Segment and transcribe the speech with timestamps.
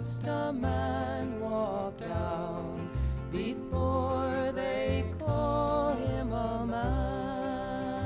[0.00, 2.88] Must a man walk down
[3.30, 8.00] before they call him a man?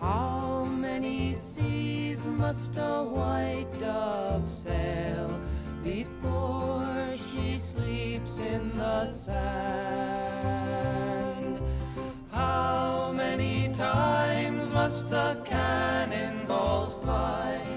[0.00, 5.40] How many seas must a white dove sail
[5.82, 10.54] before she sleeps in the sand?
[12.30, 17.73] How many times must the cannonballs fly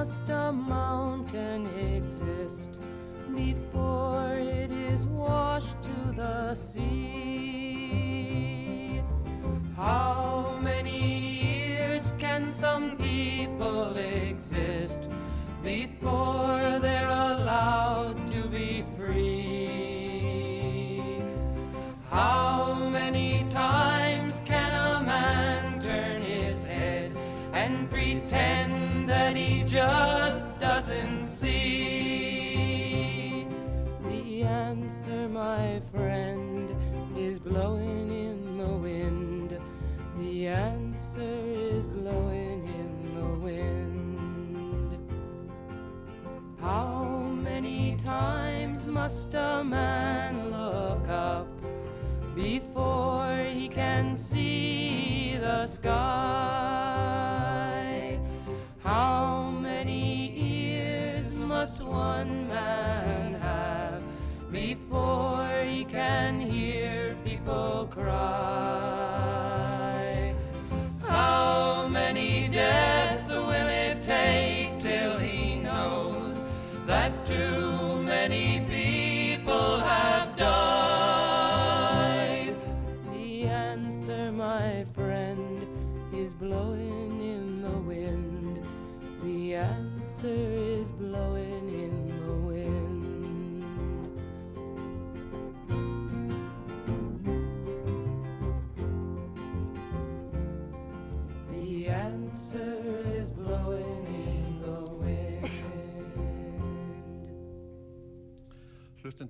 [0.00, 2.70] must a mountain exist
[3.36, 7.82] before it is washed to the sea?
[9.76, 15.06] How many years can some people exist
[15.62, 20.40] before they're allowed to be free?
[22.08, 27.12] How many times can a man turn his head
[27.52, 28.79] and pretend
[29.70, 32.66] just doesn't see?
[34.02, 36.74] The answer, my friend,
[37.16, 39.56] is blowing in the wind.
[40.18, 44.98] The answer is blowing in the wind.
[46.60, 51.46] How many times must a man look up
[52.34, 56.59] before he can see the sky?
[67.90, 68.49] Cry?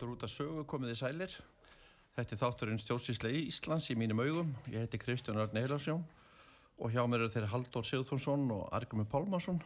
[0.00, 1.32] Hlustendur út af sögu komið í sælir.
[2.16, 4.54] Þetta er þátturinn stjórnsýslega Íslands í mínum augum.
[4.72, 6.00] Ég heiti Kristján Arne Heilarsjón
[6.80, 9.60] og hjá mér eru þeirri Halldór Sigþónsson og Argrimur Pálmarsson.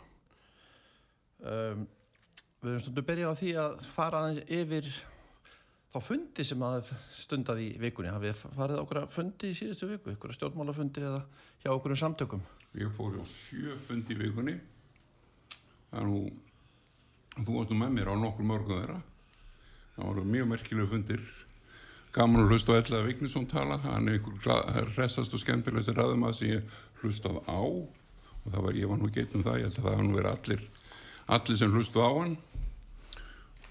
[1.39, 1.87] Um,
[2.65, 4.91] við höfum stundu byrjað á því að fara yfir
[5.95, 6.91] þá fundi sem að
[7.21, 8.11] stundaði í vikunni.
[8.11, 11.25] Hafið þið farið á okkur fundi í síðustu viku, okkur stjórnmálafundi eða
[11.63, 12.43] hjá okkur samtökum?
[12.75, 14.59] Ég fór á sjö fundi í vikunni.
[15.95, 16.27] Er nú,
[17.39, 19.03] þú varst nú með mér á nokkur mörgum þeirra.
[19.95, 21.21] Það voru mjög merkilegu fundir.
[22.15, 23.77] Gaman að hlusta á Ellaði Vignisson tala.
[23.85, 27.63] Hann er einhver hressast og skemmtilegst ræðum að sem ég hlustað á.
[27.63, 29.61] Og það var, ég var nú geitt um það.
[29.61, 30.65] Ég held að það var nú verið allir,
[31.37, 32.37] allir sem hlustu á hann.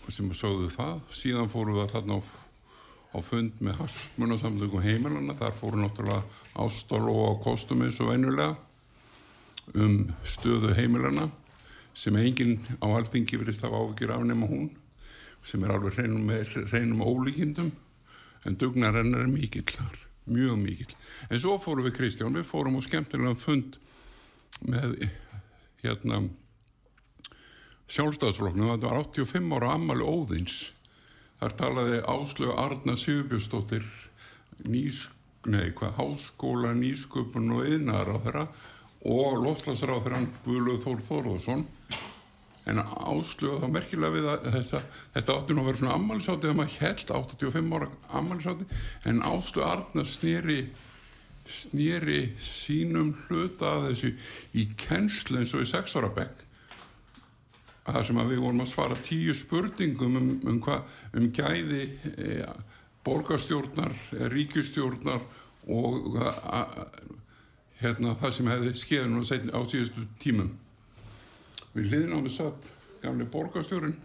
[0.04, 1.02] Og sem sögðu það.
[1.20, 5.36] Síðan fórum við þarna á, á fund með harsmunasamtökum heimilana.
[5.40, 6.24] Þar fóru náttúrulega
[6.64, 8.56] ástál og kostum eins og venjulega
[9.80, 11.30] um stöðu heimilana
[11.96, 14.72] sem enginn á alþingi verist hafa ávikið af nema hún
[15.44, 16.32] sem er alveg hreinum,
[16.72, 17.72] hreinum ólíkindum
[18.44, 19.70] en dugnar hennar er mikill
[20.26, 20.96] mjög mikill.
[21.30, 23.78] En svo fórum við Kristján, við fórum á skemmtilega fund
[24.64, 25.08] með
[25.84, 26.22] hérna
[27.92, 30.72] sjálfstæðsfloknum, þetta var 85 ára ammali óðins.
[31.42, 33.88] Þar talaði Áslögu Arna Sigurbjörnsdóttir
[34.64, 35.12] nýsk,
[35.52, 38.46] nei hvað, háskóla, nýsköpun og yðnar á þeirra
[39.12, 41.66] og loftlagsráð þeirra Guðluð Þór Þórðarsson
[42.70, 44.84] en áslögu þá merkilega við að þessa,
[45.16, 47.90] þetta átti nú að vera svona ammalisátti þegar maður held 85 ára
[48.22, 48.68] ammalisátti
[49.12, 50.60] en áslögu Arna snýri
[51.44, 54.14] snýri sínum hluta af þessu
[54.56, 56.44] í kennslu eins og í sex ára bekk
[57.84, 60.80] það sem að við vorum að svara tíu spurningum um, um, hva,
[61.20, 61.84] um gæði
[62.16, 62.46] e,
[63.04, 63.96] borgarstjórnar,
[64.32, 65.26] ríkistjórnar
[65.68, 66.62] og a, a,
[67.82, 68.74] hérna, það sem hefði
[69.28, 70.54] seinni- á síðustu tímum.
[71.74, 72.68] Við mig satt
[73.02, 73.96] gamli borgarstjórin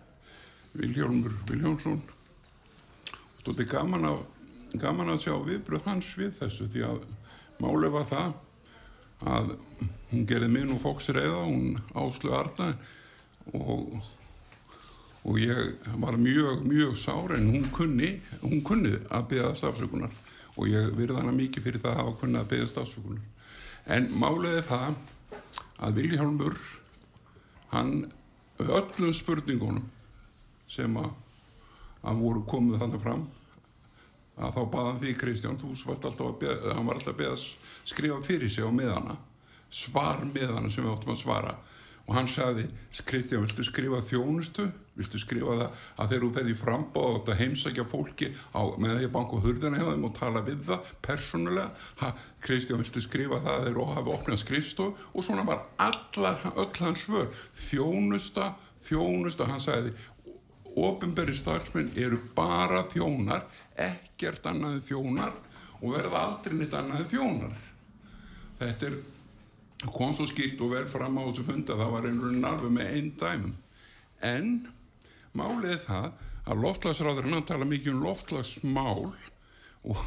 [0.73, 4.23] Viljálmur Viljónsson og stótti gaman að,
[4.81, 7.03] gaman að sjá viðbröð hans við þessu því að
[7.61, 8.33] málið var það
[9.35, 9.53] að
[10.11, 12.71] hún gerði minn og fóks reyða, hún áslu Arna
[13.53, 14.01] og,
[15.29, 20.15] og ég var mjög, mjög sár en hún kunni, hún kunni að beða stafsökunar
[20.57, 23.25] og ég virði hana mikið fyrir það að hafa kunnið að beða stafsökunar.
[23.89, 25.01] En málið er það
[25.85, 26.57] að Viljálmur,
[27.73, 28.09] hann
[28.59, 29.85] öllum spurningunum
[30.69, 31.11] sem að,
[32.05, 33.27] að voru komið þannig fram
[34.39, 37.39] að þá baðan því Kristján, þú varst alltaf að beða, hann var alltaf að beða
[37.91, 39.17] skrifa fyrir sig á miðana,
[39.71, 41.55] svar miðana sem við áttum að svara.
[42.07, 42.69] Og hann sagði,
[43.09, 44.69] Kristján, viltu skrifa þjónustu,
[44.99, 49.09] viltu skrifa það að þegar þú ferði frambáð og þetta heimsækja fólki á, með því
[49.09, 52.13] að banka hurðina hjá þeim og tala við það persónulega,
[52.45, 57.07] Kristján, viltu skrifa það þegar þú hafi opnað skrifstof og svona var allar, öll hans
[57.07, 57.29] svör,
[57.69, 58.53] þjónusta,
[58.89, 59.95] þjónusta, hann sagði,
[60.79, 63.47] ofinberi starfsmenn eru bara þjónar,
[63.79, 65.35] ekkert annaði þjónar
[65.81, 67.57] og verða aldrei neitt annaði þjónar.
[68.59, 68.99] Þetta er,
[69.95, 72.93] kom svo skýrt og vel fram á þessu funda, það var einhvern veginn alveg með
[72.95, 73.55] einn dæmum.
[74.29, 74.53] En
[75.39, 76.09] málið er það
[76.49, 79.11] að loftlagsráður hann tala mikið um loftlagsmál
[79.89, 80.07] og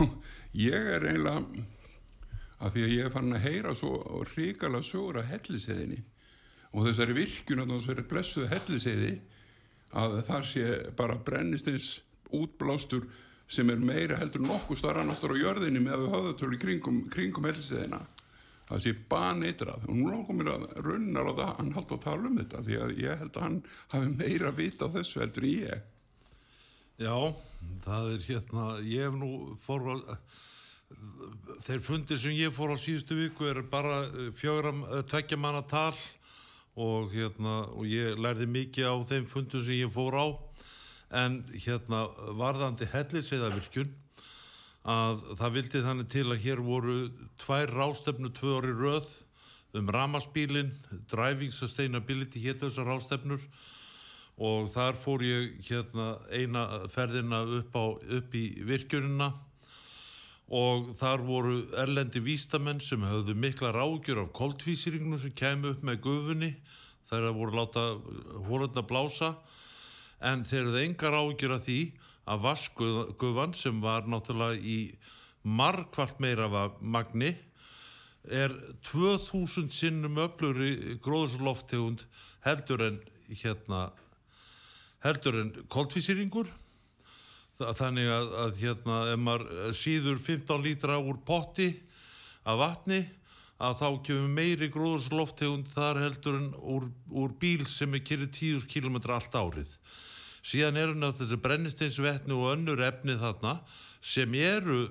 [0.67, 1.65] ég er eiginlega,
[2.61, 6.01] að því að ég er fann að heyra svo ríkala sögur að helliseðinni
[6.71, 9.11] og þessari virkun að þessari blessuðu helliseði
[10.01, 10.65] að það sé
[10.97, 11.89] bara brennistins
[12.31, 13.07] útblástur
[13.51, 17.01] sem er meira heldur nokkuð starf annars þar á jörðinni með að við höfðatölu kringum,
[17.11, 17.99] kringum helseðina
[18.71, 19.87] það sé baneitrað.
[19.87, 22.77] Og nú langar mér að runna á það hann haldt að tala um þetta því
[22.85, 23.57] að ég held að hann
[23.93, 25.89] hafi meira vita á þessu heldur en ég.
[27.01, 27.15] Já,
[27.85, 29.31] það er hérna, ég hef nú
[29.65, 29.95] fór á,
[31.65, 34.03] þeir fundir sem ég fór á síðustu viku er bara
[34.37, 35.95] fjögram, tveggja manna tal
[36.79, 40.27] og hérna, og ég lærði mikið á þeim fundum sem ég fór á.
[41.11, 42.05] En hérna
[42.39, 43.89] varðandi helliseiðavirkjun
[44.81, 46.95] að það vildi þannig til að hér voru
[47.41, 49.11] tvær rástefnu tvö orði röð
[49.77, 50.71] um ramaspílin,
[51.11, 53.43] Driving Sustainability hétt þessar rástefnur
[54.41, 57.85] og þar fór ég hérna eina ferðina upp, á,
[58.17, 59.31] upp í virkjunina.
[60.51, 66.01] Og þar voru erlendi vístamenn sem höfðu mikla rágjur af koltvísýringnu sem kemur upp með
[66.03, 66.49] gufunni
[67.07, 67.85] þegar það voru láta
[68.49, 69.35] hólurna blása.
[70.19, 71.79] En þeir eru engar ágjur af því
[72.29, 74.79] að vaskgufan sem var náttúrulega í
[75.41, 76.47] margvalt meira
[76.79, 77.33] magni
[78.29, 78.53] er
[78.85, 82.05] 2000 sinnum öfluri gróðursloftegund
[82.45, 82.99] heldur en
[83.31, 83.87] hérna
[85.01, 86.51] heldur en koltvísýringur.
[87.61, 91.71] Þannig að, að hérna ef maður síður 15 lítra úr potti
[92.45, 93.01] af vatni
[93.61, 98.65] að þá kemur meiri gróðursloftegund þar heldur en úr, úr bíl sem er kyrri 10
[98.69, 99.75] km allt árið
[100.41, 103.59] síðan eru náttúrulega þessi brennisteinsvetni og önnur efni þarna
[104.01, 104.87] sem eru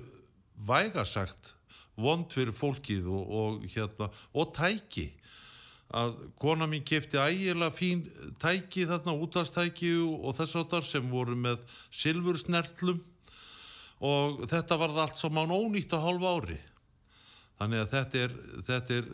[0.67, 1.53] vægasagt
[2.01, 5.09] vond fyrir fólkið og, og, hérna, og tæki.
[5.91, 8.05] Að kona mín kefti ægilega fín
[8.39, 13.01] tæki þarna, útastæki og, þess áttar sem voru með silfursnertlum.
[14.01, 16.57] Og þetta var allt saman ónýtt á hálf ári.
[17.59, 18.37] Þannig að þetta er
[18.69, 19.09] þetta er,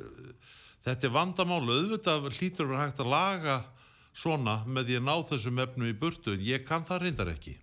[0.86, 1.66] þetta er vandamál.
[1.66, 3.58] Auðvitað hlýtur að vera hægt að laga
[4.18, 7.58] svona með að ná þessum efnum í burtu ég kann það reyndar ekki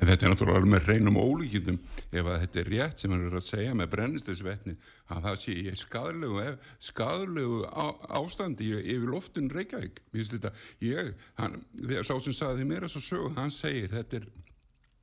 [0.00, 1.78] En þetta er náttúrulega alveg með reynum ólíkjöndum
[2.08, 4.74] ef að þetta er rétt sem hann er að segja með brennistisvetni
[5.12, 6.44] að það sé í skadlegu,
[6.88, 7.84] skadlegu á,
[8.16, 10.00] ástandi yfir loftun Reykjavík.
[10.14, 10.54] Þetta,
[10.86, 14.26] ég, hann, þegar sá sem saði mér þess að sögu, hann segir þetta er,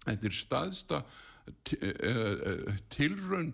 [0.08, 1.04] þetta er staðsta
[2.98, 3.54] tilraun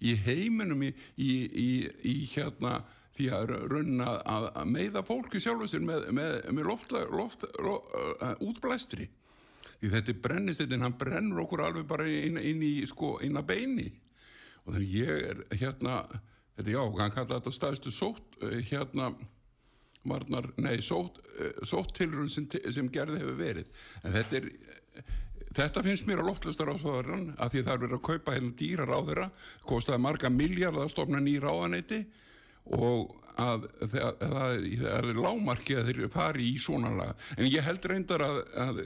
[0.00, 1.70] í heiminum í, í, í,
[2.08, 2.78] í hérna
[3.16, 7.92] því að raunna að, meiða fólki sjálfur sér með, með, með loft, loft, loft,
[8.22, 9.08] uh, útblæstri.
[9.82, 13.48] Því þetta er brennistinn, hann brennur okkur alveg bara inn, inn í sko, inn að
[13.50, 13.88] beini.
[14.64, 16.02] Og þannig ég er hérna,
[16.56, 18.38] þetta já, hann kalla þetta staðstu sótt
[18.70, 19.10] hérna
[20.08, 21.20] varnar, nei, sótt,
[21.66, 23.82] sóttilrun sem, sem gerði hefur verið.
[24.02, 24.52] En þetta er
[25.52, 28.54] Þetta finnst mér að loftlistar á þaðurann að því það er verið að kaupa hérna
[28.56, 29.26] dýra ráðira,
[29.68, 31.98] kostiði marga miljard að stofna nýra ráðaneyti
[32.70, 37.14] og að það, er lámarki að þeir fari í svona laga.
[37.38, 38.80] En ég held reyndar að, að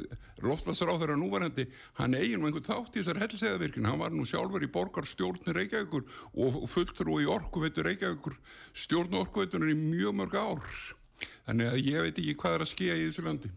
[0.47, 1.66] loftlagsráður á núvarandi,
[1.99, 6.06] hann eigin með einhvern þátt í þessar helseðavirkina, hann var nú sjálfur í borgarstjórnir Reykjavíkur
[6.47, 8.38] og fulltrú í orkuveitur Reykjavíkur,
[8.87, 10.78] stjórn orkuveiturinn í mjög mörg ár
[11.47, 13.50] Þannig að ég veit ekki hvað er að skýja í þessu landi.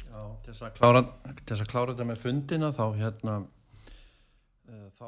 [0.00, 3.34] Já, til þess að klára, að klára þetta með fundina þá hérna
[4.96, 5.06] þá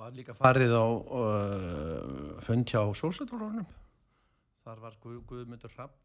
[0.00, 3.66] var líka farið á uh, fund hjá sósættalónum
[4.64, 5.96] þar var Guð, Guðmundur Rapp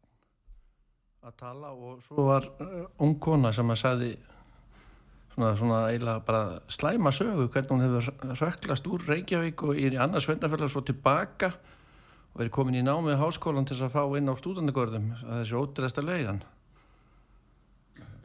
[1.26, 4.10] að tala og svo var uh, ung kona sem að sagði
[5.34, 6.42] svona, svona eiginlega bara
[6.72, 11.52] slæma sögu hvernig hún hefur röklast úr Reykjavík og í annars svendafélag svo tilbaka
[12.32, 16.04] og verið komin í námið háskólan til að fá inn á stúdandagörðum að þessi ótrúðasta
[16.04, 16.44] leigan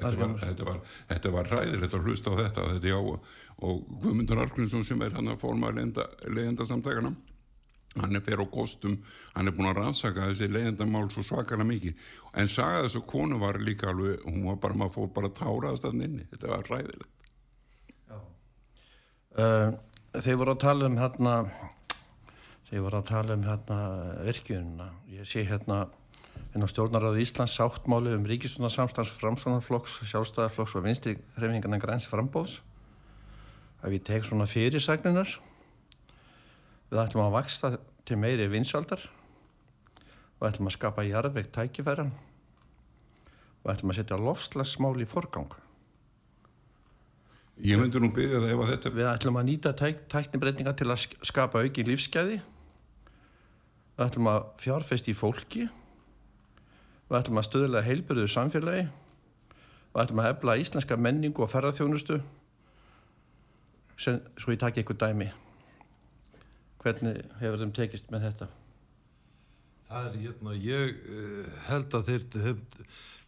[0.02, 0.80] Þetta var, þetta var,
[1.12, 3.00] þetta var ræðilegt að hlusta á þetta, þetta já,
[3.62, 7.14] og Guðmundur Argrímsson sem er hann að forma leiðenda samtækana,
[8.02, 8.98] hann er fyrir á kostum,
[9.36, 12.06] hann er búin að rannsaka þessi leiðendamál svo svakalega mikið,
[12.42, 15.86] en saga þessu konu var líka alveg, hún var bara, maður fór bara að táraðast
[15.86, 17.18] þann inni, þetta var ræðilegt.
[19.32, 19.70] Uh,
[20.20, 21.36] þeir voru að tala um hérna
[22.72, 23.78] þeir voru að tala um hérna
[24.26, 24.88] virkjunina.
[25.12, 25.86] Ég sé hérna
[26.56, 32.60] inn á stjórnaráðu Íslands sáttmáli um ríkistjónarsamstans framsvonarflokks, sjálfstæðarflokks og vinstri hreyfingarna græns frambóðs
[33.82, 35.32] ef ég tek svona fyrirsagninar
[36.92, 37.72] við ætlum að vaksta
[38.06, 39.08] til meiri vinsaldar
[40.42, 42.08] og ætlum að skapa jarðveikt tækifæra.
[43.62, 45.52] Og ætlum að setja lofslagsmál í forgang.
[47.62, 50.88] Ég myndi nú byggja það ef að þetta, Við ætlum að nýta tæk, tæknibreitinga til
[50.90, 52.40] að sk- skapa auki lífsgæði.
[54.00, 55.68] Við ætlum að fjárfest í fólki.
[57.12, 58.84] Við ætlum að stöðlega heilbyrðu samfélagi.
[59.92, 62.22] Við ætlum að efla íslenska menningu og ferðarþjónustu.
[64.00, 65.28] Sem, svo ég taki eitthvað dæmi.
[66.80, 68.48] Hvernig hefur þeim tekist með þetta?
[69.90, 72.62] Það er hérna, ég uh, held að þeir, þeir,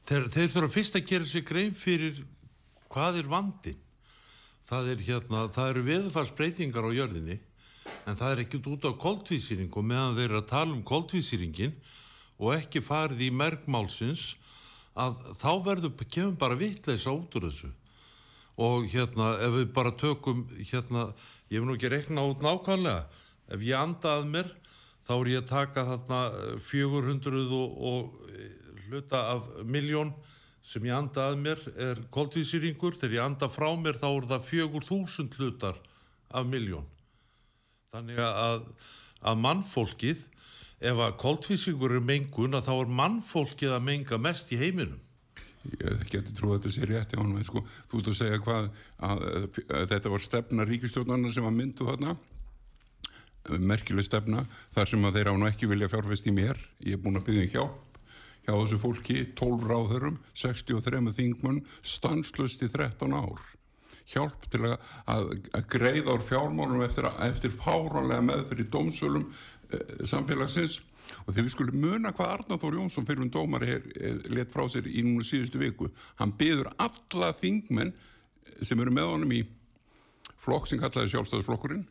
[0.07, 2.21] þeir, þeir þurfa fyrst að gera sér grein fyrir
[2.93, 3.81] hvað er vandin.
[4.63, 7.35] Það er hérna, það eru veðfarsbreytingar á jörðinni
[8.07, 11.75] en það er ekkert út á koltvísýring og meðan þeir eru að tala um koltvísýringin
[12.39, 14.33] og ekki farið í merkmálsins
[14.99, 17.69] að þá verður, kemur bara vitleisa út úr þessu.
[18.61, 21.07] Og hérna ef við bara tökum hérna,
[21.49, 23.07] ég hef nú ekki rekna út nákvæmlega.
[23.49, 24.51] Ef ég anda að mér
[25.07, 28.53] þá er ég að taka þarna eh, 400 og, og eh,
[28.87, 30.13] hluta af miljón
[30.63, 34.45] sem ég anda að mér er koltvísýringur, þegar ég anda frá mér þá er það
[34.51, 35.79] 4000 hlutar
[36.33, 36.87] af miljón
[37.93, 38.63] þannig að,
[39.21, 40.23] að mannfólkið
[40.81, 44.99] ef að koltvísýringur er mengun að þá er mannfólkið að menga mest í heiminum.
[45.79, 48.65] Ég geti trúið að þetta sé rétt en sko, þú ert að segja hvað,
[49.07, 49.23] að,
[49.69, 52.17] að þetta var stefna ríkistjórnarnar sem var myndu þarna,
[53.63, 54.43] merkileg stefna,
[54.75, 57.29] þar sem að þeir á nú ekki vilja fjárfest í mér, ég er búin að
[57.29, 58.03] byggja um hjálp,
[58.43, 63.39] hjá þessu fólki 12 ráðurum, 63 þingmunn stanslust í 13 ár
[64.11, 64.77] hjálp til að,
[65.09, 69.27] að, að greiða úr fjármálum eftir, eftir fáránlega meðfyrir dómsölum
[69.71, 70.81] eh, samfélagsins.
[71.25, 74.53] Og þegar við skulum muna hvað Arnar Þór Jónsson fyrir um dómar er, er let
[74.53, 77.91] frá sér í núna síðustu viku hann byður alla þingmenn
[78.63, 79.41] sem eru með honum í
[80.43, 81.83] flokk sem kallaði sjálfstæðisflokkurinn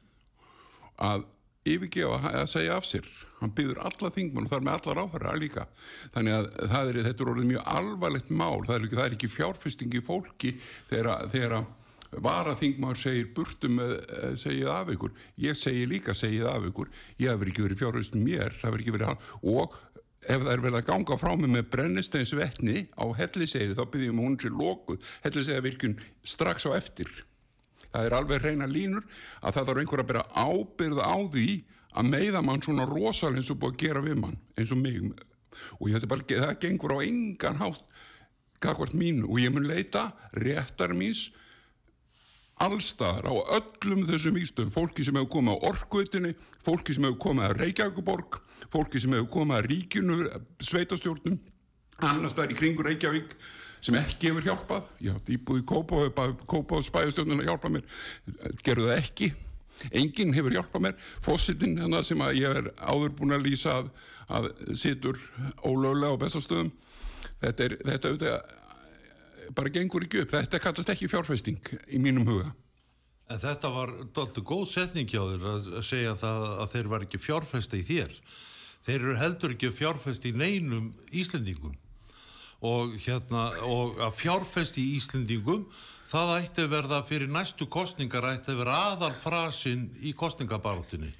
[1.02, 1.26] að
[1.68, 3.06] yfirgefa að segja af sér.
[3.40, 5.66] Hann byður alla þingmenn og þar með alla ráðherra líka.
[6.14, 6.48] Þannig að
[6.80, 8.64] er, þetta er orðið mjög alvarlegt mál.
[8.66, 10.52] Það er ekki, ekki fjárfesting í fólki
[10.90, 11.56] þegar, þegar
[12.20, 16.92] varaþingmaður segir burtum eh, segið af ykkur, ég segi líka segið af ykkur,
[17.22, 19.26] ég hef ekki verið fjárfestin mér það hef ekki verið hann.
[19.48, 19.76] Og
[20.22, 24.22] ef það er verið að ganga frá mig með brennistæns vetni á helliseiði þá byrjum
[24.22, 27.10] hún sér lókuð helliseiði virkun strax á eftir.
[27.92, 29.04] Það er alveg reyna línur
[29.40, 31.48] að það þarf einhver að byrja ábyrða á því
[31.92, 35.12] að meiða mann svona rosal eins og búið að gera við mann eins og mig.
[35.80, 37.82] Og ég þetta bara, það gengur á engan hátt
[38.62, 41.32] kakvart mín og ég mun leita réttar míns
[42.62, 47.48] allstaðar á öllum þessum vístöðum, fólki sem hefur komið á orkuutinni, fólki sem hefur komið
[47.48, 48.38] að Reykjavíkuborg,
[48.72, 50.18] fólki sem hefur komið að ríkinu,
[50.62, 51.38] sveitastjórnum,
[52.02, 53.36] annars það er í kringur Reykjavík
[53.82, 57.88] sem ekki hefur hjálpað, ég átti íbúið Kópa og Kópa og spæðastjórnuna hjálpað mér,
[58.62, 59.32] gerðu það ekki,
[59.90, 63.92] enginn hefur hjálpað mér, fósitinn hérna sem að ég er áður búin að lýsa að,
[64.30, 65.18] að situr
[65.66, 66.70] ólöglega á bestastöðum,
[67.42, 68.58] þetta er, þetta auðvitað
[69.56, 72.52] bara gengur ekki upp, þetta kallast ekki fjárfesting í mínum huga.
[73.30, 77.20] En þetta var doldið góð setning hjá þér að segja það að þeir var ekki
[77.22, 78.16] fjárfesta í þér.
[78.82, 81.76] Þeir eru heldur ekki fjárfesta í neinum Íslendingum
[82.62, 85.64] og, hérna, og að fjárfesta í Íslendingum
[86.12, 91.12] það ætti verða fyrir næstu kostningar ætti að vera aðal frasinn í kostningabaróttinni.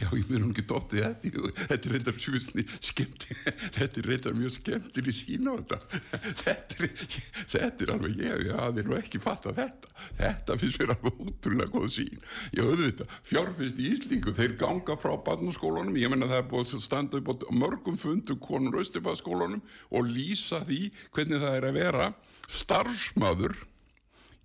[0.00, 3.36] Já, ég mér hún ekki dóttið þetta, þetta er reyndar sjúsni skemmti,
[3.76, 6.00] þetta er reyndar mjög skemmtileg sín á þetta,
[6.40, 7.04] þetta er,
[7.52, 10.94] þetta er alveg ég, já, það er nú ekki fatt að þetta, þetta finnst mér
[10.96, 12.26] alveg útrúlega góð sín,
[12.56, 16.76] ég höfðu þetta, fjárfyrst í Íslingu, þeir ganga frá barnaskólanum, ég menna það er búið
[16.80, 19.62] að standa upp á mörgum fundu konur austubaskólanum
[19.94, 22.12] og lýsa því hvernig það er að vera.
[22.48, 23.54] Starfsmaður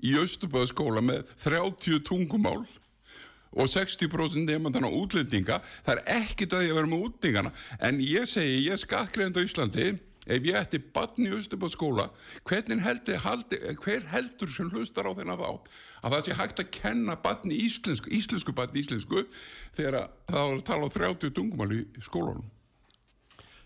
[0.04, 2.64] í austubaskóla með 30 tungumál
[3.54, 5.60] og 60% nefndan á útlendinga.
[5.86, 7.54] Það er ekkit að ég vera með útlendingana.
[7.80, 9.88] En ég segi, ég er skattgreðand á Íslandi.
[10.24, 15.68] Ef ég ætti barn í haldi, hver heldur sem hlustar á þennan þátt
[16.00, 19.26] að það sé hægt að kenna barn í íslensku íslensku barn í íslensku
[19.76, 22.48] þegar að það var að tala á 30 tungumál í skólanum?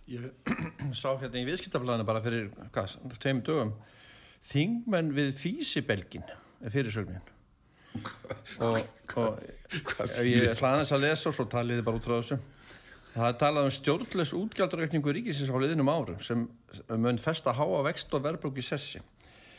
[0.10, 0.32] Ég
[1.02, 2.50] sá hérna í viðskiptaflæðinu bara fyrir,
[3.22, 3.76] tveim dögum
[4.48, 7.26] Þingmenn við Físibelgin er fyrirsögnin
[8.64, 8.78] og,
[9.18, 9.42] og
[10.06, 12.40] ef ég aðeins að lesa og svo talið þið bara út frá þessu
[13.18, 16.46] það er talað um stjórnlegs útgjaldaraukningu ríkisins á liðinum árum sem
[16.94, 19.02] mun festa háa vext og verðbrúk í sessi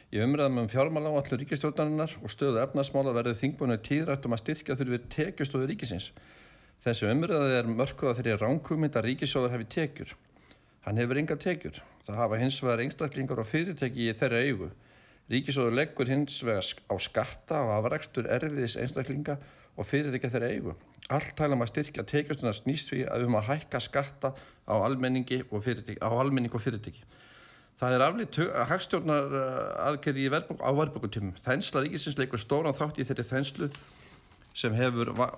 [0.08, 4.40] Í umræðum um fjármála á allir ríkistjórnarinnar og stöðu efnarsmála verður þingbúinu tíðrætt um að
[4.40, 6.06] styrkja þurfi tekjustóðu ríkisins.
[6.80, 10.14] Þessi umræði er mörkuða þeirri ránkugmynd að ríkisjóður hefði tekjur.
[10.86, 11.80] Hann hefur enga tekjur.
[12.06, 14.70] Það hafa hins vegar einstaklingar og fyrirtæki í þeirra augu.
[15.28, 19.36] Ríkisjóður leggur hins vegar á skatta og afrækstur erfiðis einstaklinga
[19.76, 20.76] og fyrirtækja þeirra eigu.
[21.08, 24.32] Allt tala um að styrkja tekjustuna snýst því að um að hækka skatta
[24.68, 27.04] á og almenning og fyrirtæki.
[27.78, 28.36] Það er aflýtt
[28.72, 29.34] hagstjórnar
[29.86, 31.36] aðgerði í verðbók, á verðbókutímum.
[31.38, 33.68] Þensla ríkisins leikur stóran þátt í þeirri þenslu
[34.58, 35.28] sem hefur va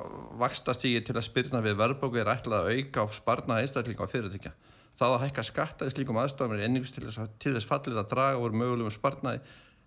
[0.40, 4.54] vakstastígi til að spyrna við verðbóku er ætlað að auka á sparnaða einstaklinga á fyrirtækja.
[4.98, 8.10] Það að hækka skatta í slíkum aðstofum er enningust til þess, til þess fallið að
[8.10, 9.40] draga úr mögulegum sparnaði.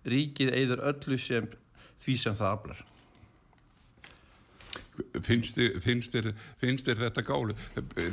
[0.04, 1.46] Ríkið eigður öllu sem
[2.02, 2.82] því sem það aflar.
[5.26, 6.30] finnst þér, finnst þér,
[6.60, 7.54] finnst þér þetta gáli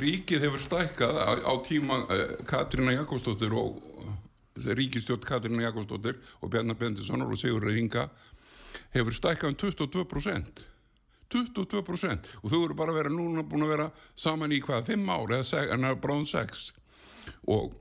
[0.02, 3.78] ríkið hefur stækkað á, á tíma uh, Katrína Jakobsdóttir og
[4.58, 8.08] ríkistjótt Katrína Jakobsdóttir og Bjarnar Bendissonar og Sigur Ringa
[8.96, 10.66] hefur stækkað um 22%
[11.32, 15.36] 22% og þau eru bara vera núna búin að vera saman í hvað, 5 ár
[15.38, 16.66] eða bráðum 6
[17.50, 17.74] og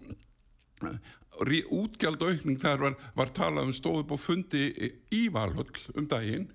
[1.71, 4.63] útgjaldaaukning þar var, var talað um stóð upp á fundi
[5.13, 6.49] í Valhöll um daginn.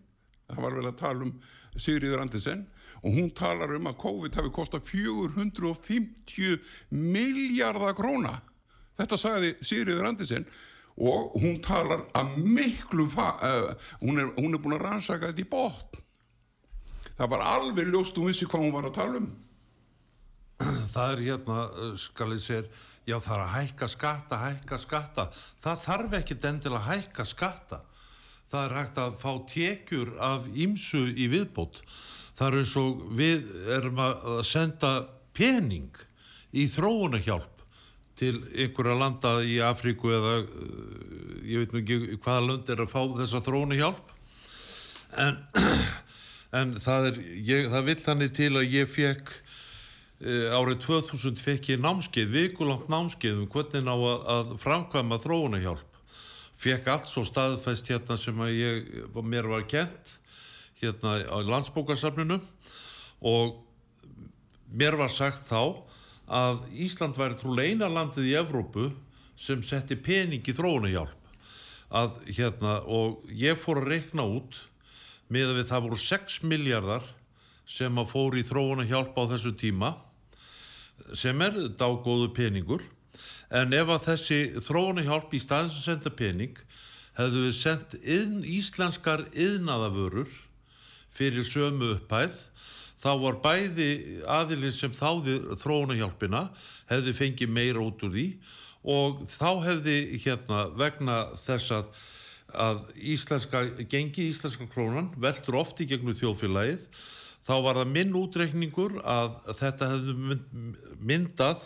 [0.46, 1.36] Það var vel að tala um
[1.76, 2.66] Sigriður Andersen.
[3.04, 8.38] Og hún talar um að COVID hafi kostað 450 miljardar króna.
[8.96, 10.46] Þetta sagði Sigriður Andersen.
[10.96, 15.50] Og hún talar að miklu uh, hún, er, hún er búin að rannsaka þetta í
[15.50, 16.04] botn.
[17.16, 19.28] Það var alveg ljóst hún vissi hvað hún var að tala um.
[20.94, 22.70] Það er hérna, uh, skal ég sér,
[23.06, 25.26] já það er að hækka skatta, hækka skatta.
[25.62, 27.80] Það þarf ekki endilega að hækka skatta.
[28.50, 31.82] Það er hægt að fá tekjur af ímsu í viðbót.
[32.36, 34.92] Það er eins og við erum að senda
[35.36, 35.94] pening
[36.56, 37.56] í þróunahjálp
[38.16, 42.92] til einhverja landa í Afríku eða uh, ég veit nú ekki hvaða lönd er að
[42.92, 44.14] fá þessa þróunahjálp.
[45.20, 45.40] En,
[46.60, 47.18] en það, er,
[47.50, 49.34] ég, það vill þannig til að ég fekk
[50.24, 55.98] árið 2000 fekk ég námskeið, vikulangt námskeið um hvernig á að, að framkvæma þróunahjálp.
[56.56, 58.86] Fekk allt svo staðfæst hérna sem að ég,
[59.20, 60.14] mér var kent
[60.80, 62.38] hérna á landsbókarsafninu
[63.20, 63.58] og
[64.72, 65.84] mér var sagt þá
[66.26, 68.88] að Ísland væri trúlega eina landið í Evrópu
[69.36, 74.56] sem setti pening í þróunahjálp að hérna og ég fór að reikna út
[75.28, 77.06] með að við það voru 6 miljardar
[77.68, 79.92] sem að fór í þróunahjálp á þessu tíma
[81.14, 82.82] sem er dágóðu peningur.
[83.50, 86.58] En ef að þessi þróunahjálp í staðin sem senda pening
[87.16, 90.28] hefðu við sendt inn, íslenskar yðnaðavörur
[91.16, 92.34] fyrir sömu upphæð
[93.00, 93.88] þá var bæði
[94.28, 96.46] aðilinn sem þáði þróunahjálpina
[96.90, 98.26] hefði fengið meira út úr því
[98.96, 101.90] og þá hefði hérna vegna þess að,
[102.52, 102.82] að
[103.14, 106.86] íslenska, gengi íslenska krónan veldur oft í gegnum þjóðfélagið
[107.46, 111.62] þá var það minn útreikningur að þetta hefði mynd- myndað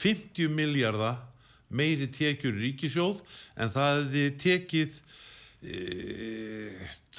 [0.00, 1.20] 50 miljardar
[1.70, 3.20] meiri tekjur ríkisjóð
[3.60, 4.96] en það hefði tekið
[5.60, 5.78] e,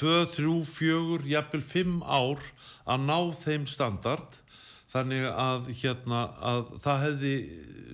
[0.02, 2.42] 2, 3, 4, jafnvel 5 ár
[2.90, 4.40] að ná þeim standard.
[4.92, 7.36] Þannig að, hérna, að það hefði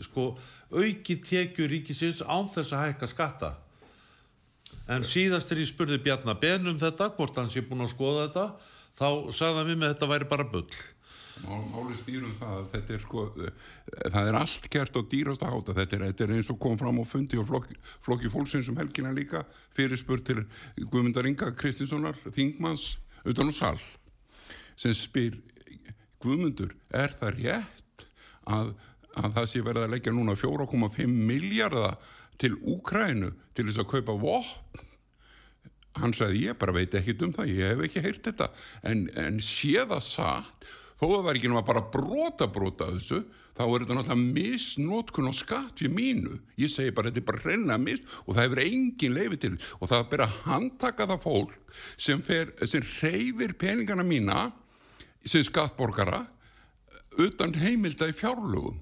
[0.08, 0.24] sko,
[0.74, 3.52] aukið tekjur ríkisins án þess að hækka skatta.
[4.90, 8.26] En síðast er ég spurði Bjarnar Ben um þetta hvort hans ég búin að skoða
[8.26, 8.48] þetta
[8.98, 10.78] þá sagði hann við með þetta væri bara bull.
[11.44, 13.66] Mál, máli stýrum það að þetta er sko eh,
[14.10, 16.98] það er allt gert á dýrasta háta þetta er, þetta er eins og kom fram
[16.98, 19.44] á fundi og flokki, flokki fólksins um helgina líka
[19.78, 20.40] fyrirspur til
[20.80, 22.96] Guðmundar Inga Kristinssonar, Þingmanns
[23.30, 23.78] utan á sal
[24.78, 25.38] sem spyr
[26.24, 28.08] Guðmundur, er það rétt
[28.50, 28.74] að,
[29.14, 32.00] að það sé verið að leggja núna 4,5 miljardar
[32.42, 34.87] til Úkrænu til þess að kaupa vopn
[36.02, 38.52] hann sagði ég bara veit ekki um það, ég hef ekki heyrt þetta.
[38.88, 43.22] En, en sé það satt þó það var ekki náttúrulega bara brota brota þessu,
[43.58, 46.40] þá er þetta náttúrulega misnótkun og skatt við mínu.
[46.62, 49.86] Ég segi bara þetta er bara reyna mis og það hefur engin leifi til og
[49.92, 54.48] það er bara að handtaka það fólk sem, fer, sem reyfir peningana mína
[55.28, 56.24] sem skattborgara
[57.22, 58.78] utan heimilda í fjárlögum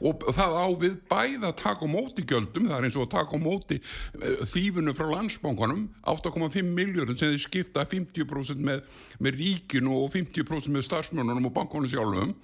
[0.00, 3.40] og það á við bæða taka á móti gjöldum, það er eins og taka á
[3.40, 8.82] móti uh, þýfunu frá landsbankanum 8,5 miljóðum sem þeir skipta 50% með,
[9.20, 12.34] með ríkinu og 50% með starfsmönunum og bankunum sjálfum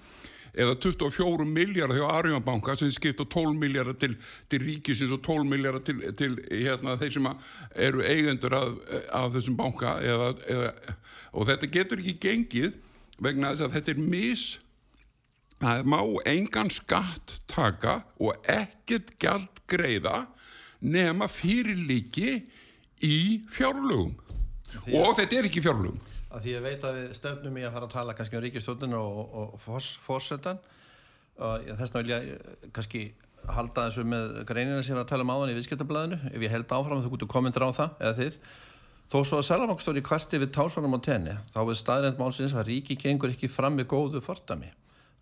[0.56, 4.16] eða 24 miljardar hjá Arjónbanka sem skipta 12 miljardar til,
[4.48, 7.28] til ríkisins og 12 miljardar til, til hérna, þeir sem
[7.88, 8.72] eru eigendur af,
[9.12, 10.70] af þessum banka eða, eða,
[11.36, 12.78] og þetta getur ekki gengið
[13.20, 14.46] vegna þess að þetta er mis
[15.62, 20.26] það má engan skatt taka og ekkert gjald greiða
[20.84, 22.40] nema fyrirlíki
[23.06, 23.18] í
[23.52, 24.14] fjárlugum
[24.92, 26.02] og þetta er ekki fjárlugum
[26.36, 28.98] að því ég veit að við stefnum í að fara að tala kannski um ríkistjóðinu
[28.98, 29.68] og, og,
[30.04, 30.60] fórsetan
[31.36, 33.02] og þess vegna vil ég eh, kannski
[33.56, 36.16] halda þessu með greinina sem var að tala um áðan í viðskiptablaðinu.
[36.32, 38.38] Ef ég held áfram þú getur komendur á það eða þið.
[39.06, 42.96] Þó svo að Sælabanksstóri kvarti við tásunum á tenni þá er staðrænt málsins að ríki
[42.98, 44.72] gengur ekki fram með góðu fordami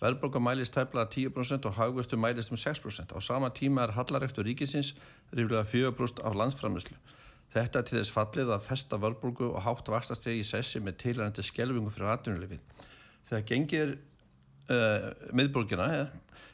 [0.02, 4.94] verðbólga mælist tæplega 10% og hagvöstu mælist um 6% á sama tíma er hallarektur ríkisins
[5.32, 6.96] ríflega 4% af landsframislu
[7.54, 11.44] Þetta er til þess fallið að festa vörbulgu og hátt vastastegi í sessi með tilhærandi
[11.46, 12.80] skjelvingu fyrir atvinnulefið.
[13.28, 16.08] Þegar gengir uh, miðbulgina er,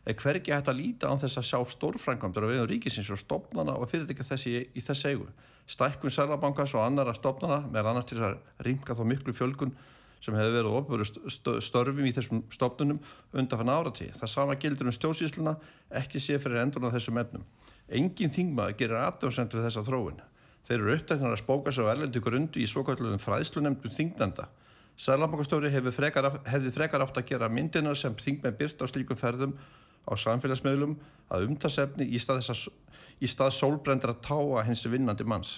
[0.05, 3.79] er hvergi hægt að líta á þess að sjá stórfrangamdur á vegum ríkisins og stopnana
[3.81, 5.31] og fyrirtækja þessi í þess eigu.
[5.71, 9.73] Stækkun Sælabankans og annara stopnana með annars til þess að ringa þá miklu fjölgun
[10.21, 13.01] sem hefur verið ofurur störfum í þessum stopnunum
[13.33, 14.11] undan fann áratí.
[14.21, 15.57] Það sama gildur um stjósísluna,
[16.03, 17.47] ekki sé fyrir endurna þessum efnum.
[17.89, 20.21] Engin þingmaður gerir aðdjóðsend við þessa þróun.
[20.69, 24.51] Þeir eru upptæknar að spóka svo erlendu grundu í svokvöldunum fræðslunemndum þingnanda.
[25.01, 26.29] Sælabankastóri hefði frekar,
[26.75, 29.57] frekar átt að gera myndinar sem þingmenn byrt á slíkum ferðum
[30.05, 30.99] á samfélagsmiðlum
[31.33, 35.57] að umtasefni í stað, stað sólbrendra táa hins vinnandi manns.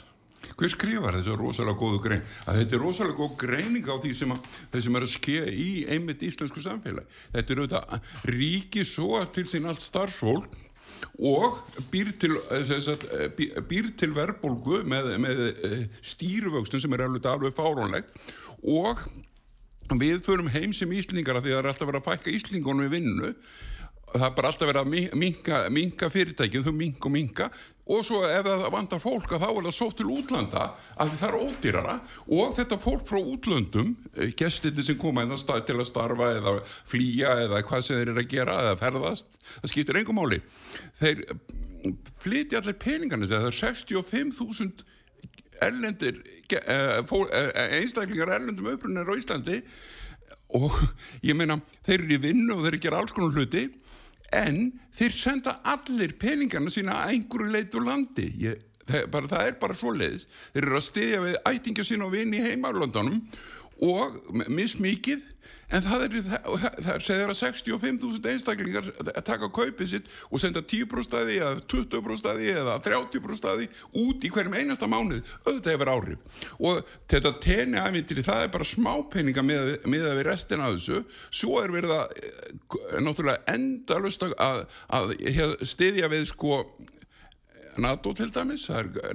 [0.52, 2.24] Hver skrifar þessu rosalega góðu grein?
[2.46, 4.50] Að þetta er rosalega góð greining á því sem, að,
[4.84, 7.08] sem er að skeia í einmitt íslensku samfélag.
[7.32, 10.60] Þetta er auðvitað ríki svo til sín allt starfsfólk
[11.18, 11.58] og
[11.90, 13.08] býr til, sagt,
[13.68, 15.42] býr til verðbólgu með, með
[16.12, 19.02] stýruvöxtum sem er alveg, alveg fárónlegt og
[19.98, 22.86] við förum heim sem íslingar af því að það er alltaf verið að fækka íslingunum
[22.86, 23.32] í vinnu
[24.12, 27.48] það er bara alltaf verið að minka, minka fyrirtækið, þau minka og minka
[27.90, 30.66] og svo ef það vantar fólk að þá er það svo til útlanda
[31.02, 31.96] að það er ódýrara.
[32.30, 33.96] Og þetta fólk frá útlöndum
[34.38, 36.54] gestinni sem koma inn að til að starfa eða
[36.88, 40.38] flýja eða hvað sem þeir eru að gera eða ferðast, það skiptir engum máli.
[41.02, 41.24] Þeir
[42.22, 44.88] flytja allir peningarnir þegar það er 65.000
[45.62, 46.22] erlendir
[47.80, 49.62] einstaklingar erlendum upprunnar á Íslandi.
[50.54, 50.74] Og
[51.24, 53.66] ég meina þeir eru í vinnu og þeir eru að gera alls konar hluti
[54.32, 54.60] en
[54.96, 58.28] þeir senda allir peningarna sína að einhverju leitu landi.
[58.42, 58.60] Ég,
[59.12, 62.40] bara, það er bara svo leiðis þeir eru að stiðja við ætingja sína og vinni
[62.40, 63.20] í heimalöndunum
[63.82, 64.18] og
[64.52, 65.22] mismikið
[65.72, 66.16] en það er,
[67.32, 72.76] að 65.000 einstaklingar að taka kaupið sitt og senda 10% staði eða 20% staði eða
[72.84, 73.68] 30% staði
[74.02, 76.40] út í hverjum einasta mánuð auðvitað hefur áhrif.
[76.60, 81.02] Og þetta tenni aðvindili það er bara smápenninga með, með að við restina af þessu.
[81.32, 82.16] Svo er verið að
[83.02, 86.64] náttúrulega endalust að, að, að stiðja við sko
[87.80, 88.66] NATO til dæmis,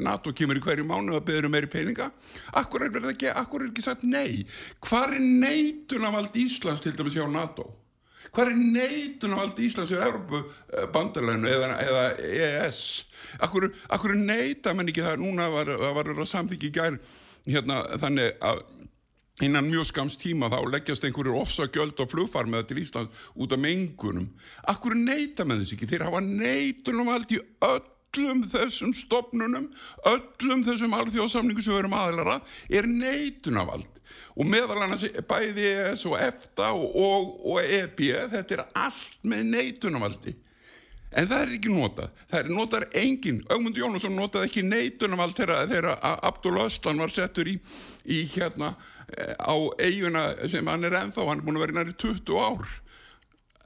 [0.02, 2.10] NATO kemur í hverju mánu að beður um meiri peninga.
[2.58, 4.48] Akkur er verið ekki, akkur er ekki sagt nei?
[4.82, 7.68] Hvað er neitunavald Íslands til dæmis hjá NATO?
[8.34, 10.42] Hvað er neitunavald Íslands hjá Európu
[10.94, 12.80] bandarleginu eða, eða EES
[13.46, 15.22] akkur, akkur neita menn ekki það?
[15.22, 16.98] Núna var, var það samþykki gær
[17.48, 18.64] hérna þannig að
[19.46, 24.32] innan mjög skams tíma þá leggjast einhverjur ofsagjöld og flugfarmiða til Íslands út af mengunum.
[24.66, 25.90] Akkur neita menn þess ekki?
[25.94, 27.40] Þeir hafa neitunavald í
[27.70, 29.70] öll öllum þessum stopnunum,
[30.06, 32.40] öllum þessum alþjóðsamningu sem við erum aðlara
[32.70, 33.94] er neitunavald
[34.38, 39.48] og meðal annars bæði ES og EFTA og, og, og EB, þetta er allt með
[39.54, 40.36] neitunavaldi
[41.18, 45.94] en það er ekki notað, það er notað engin, Ögmundi Jónusson notaði ekki neitunavald þegar
[46.02, 47.56] Abdul Öslan var settur í,
[48.06, 48.74] í hérna
[49.40, 52.68] á eiguna sem hann er ennþá, hann er búin að vera næri 20 ár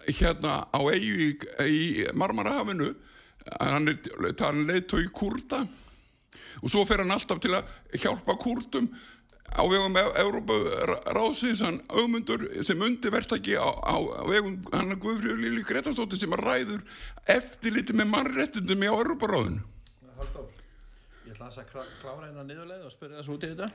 [0.08, 1.32] hérna á eigu í,
[1.65, 1.82] í
[2.17, 2.93] Marmarahafinu
[3.60, 5.63] hann er talin leiðtói kurda
[6.62, 7.69] og svo fer hann alltaf til að
[8.01, 8.89] hjálpa kurdum
[9.51, 10.56] á vegum Európa
[11.12, 16.36] ráðsins hann augmundur sem undir verktaki á, á, á vegum hann Guðfríður Lili Gretarsdóttir sem
[16.39, 16.86] ræður
[17.27, 19.27] eftirliti með mannréttundum í Európa
[20.21, 20.51] Halldór,
[21.25, 23.69] ég ætla að klá- klára hérna niðurleið og spyrja þessu út í þetta.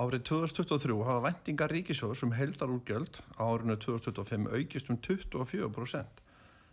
[0.00, 6.20] Árið 2023 hafa vendingar ríkisjóðs um heldarúrgjöld á árinu 2025 aukist um 24%.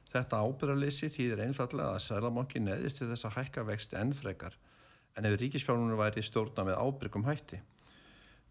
[0.08, 4.56] Þetta ábyrðarleysi þýðir einfallega að Sælabanki neðist til þess að hækka vexti enn frekar
[5.18, 7.60] en ef ríkisfjármunum væri stjórna með ábyrgum hætti.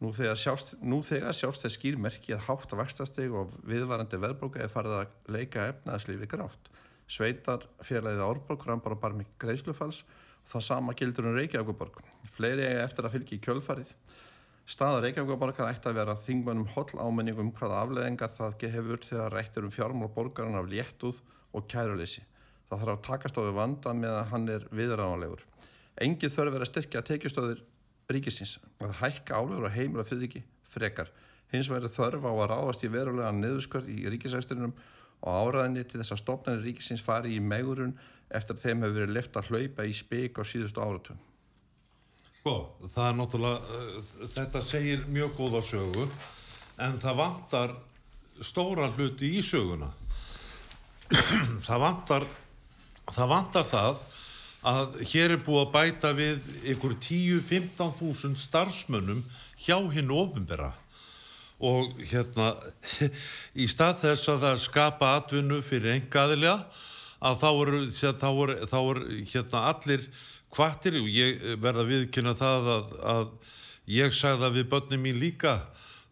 [0.03, 5.15] Nú þegar sjást, þess skýrmerki að hátt að vextasteg og viðvarandi veðbróka er farið að
[5.33, 6.69] leika efnaðslífi grátt.
[7.09, 12.03] Sveitar félagið Árborg rampar á barmi greiðslufalls og það sama gildur um Reykjavíkuborg.
[12.35, 13.95] Fleiri eiga eftir að fylgja í kjölfarið.
[14.67, 19.65] Staða Reykjavíkuborgar ætti að vera þingmönnum holl ámenning um hvaða afleðingar það hefur þegar rættir
[19.65, 21.23] um fjármál borgarinn af léttúð
[21.57, 22.25] og kæruleysi.
[22.67, 25.45] Það þarf að takast á við vanda með að hann er viðræðanlegur.
[26.07, 27.63] Engið þörf er að styrkja tekjustöður
[28.13, 31.13] ríkisins að hækka álegur og heimila fyrirtæki frekar.
[31.53, 34.75] Hins vegar þörf á að ráðast í verulega niðurskörð í ríkisæsturinum
[35.23, 37.97] og áræðinni til þess að stofnarnir ríkisins fari í megurun
[38.35, 41.21] eftir að þeim hefur verið left að hlaupa í spik á síðustu áratum.
[42.47, 42.55] Sko,
[42.95, 46.09] það er náttúrulega, uh, þetta segir mjög góða sögu,
[46.83, 47.77] en það vantar
[48.45, 49.89] stóra hluti í söguna.
[51.67, 52.25] Það vantar,
[53.13, 54.01] það vantar það
[54.67, 59.23] að hér er búið að bæta við ykkur 10-15 þúsund starfsmönnum
[59.63, 60.73] hjá hinn ofinbera
[61.63, 62.51] og hérna
[63.63, 66.65] í stað þess að það skapa atvinnu fyrir engaðilega
[67.27, 70.09] að þá eru, þá eru, þá eru hérna allir
[70.53, 73.31] kvartir og ég verða viðkynna það að, að
[73.95, 75.55] ég sagði það við börnum mín líka.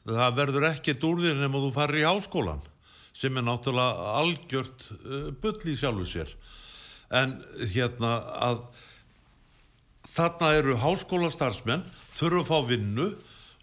[0.04, 2.64] Það verður ekkert úr þér nema þú farir í háskólan
[3.14, 6.34] sem er náttúrulega algjört uh, bull í sjálfu sér.
[7.14, 7.38] En
[7.70, 8.64] hérna að
[10.14, 11.86] þarna eru háskólastarfsmenn
[12.18, 13.08] þurfa að fá vinnu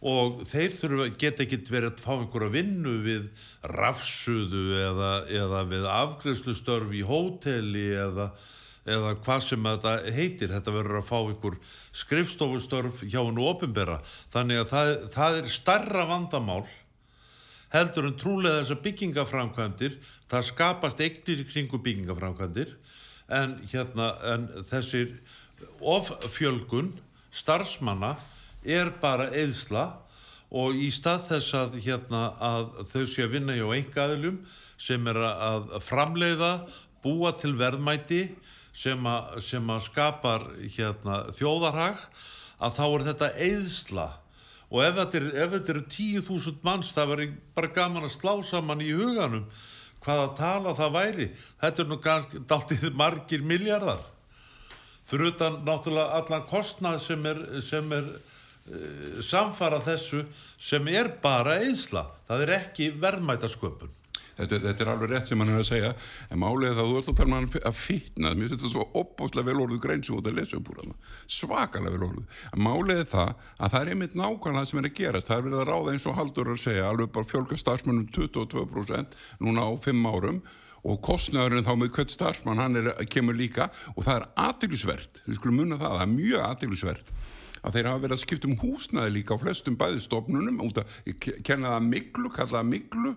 [0.01, 3.27] og þeir þurfa, geta ekkit verið að fá einhverja vinnu við
[3.69, 8.31] rafsuðu eða, eða við afgreðslustörf í hóteli eða,
[8.89, 10.53] eða hvað sem þetta heitir.
[10.55, 11.59] Þetta verður að fá einhver
[12.01, 13.99] skrifstofustörf hjá hennu ofinbera
[14.33, 16.63] þannig að það, það er starra vandamál
[17.71, 19.97] heldur en trúlega þessar byggingaframkvæmdir
[20.31, 22.75] það skapast eignir kringu byggingaframkvæmdir
[23.31, 25.15] en hérna en þessir
[25.79, 26.91] offjölgun
[27.31, 28.15] starfsmanna
[28.67, 29.88] er bara eðsla
[30.51, 34.41] og í stað þess að, hérna, að þau sé að vinna hjá engaðilum
[34.81, 36.51] sem er að framleiða,
[37.01, 38.25] búa til verðmæti
[38.75, 42.03] sem að, sem að skapar hérna, þjóðarhag
[42.62, 44.07] að þá er þetta eðsla
[44.71, 48.84] og ef þetta eru er, er 10.000 manns það verður bara gaman að slá saman
[48.84, 49.45] í huganum
[50.01, 51.27] hvaða tala það væri.
[51.62, 54.01] Þetta er nú ganski dáltið margir miljardar
[55.12, 60.23] fyrir utan náttúrulega allan kostnað sem er, sem er uh, samfara þessu
[60.55, 63.91] sem er bara eðsla það er ekki verðmætasköpun
[64.41, 65.91] Þetta, þetta er alveg rétt sem hann er að segja
[66.32, 68.32] en málið er það að þú ert að tala um hann að fitna.
[68.32, 70.82] Mér finnst þetta svo opbáslega vel orðuð grein sem þú ert að lesa upp úr
[70.82, 70.95] hann
[71.38, 74.97] svakalega vel orðuð en málið er það að það er einmitt nákvæmlega sem er að
[75.01, 75.30] gerast.
[75.30, 79.19] Það er verið að ráða eins og Haldur að segja alveg bara fjölga starfsmönnum 22%
[79.45, 80.41] núna á 5 árum
[80.82, 83.69] og kostnæðurinn þá með hvert starfsmann hann er, kemur líka.
[83.93, 87.12] Og það er aðeinsvert við skulum munna það, það er mjög aðeinsvert
[87.62, 90.95] að þeir hafa verið að skipta um húsnæði líka á flestum bæðistofnunum út að
[91.45, 93.12] kenna það miklu, kalla það miklu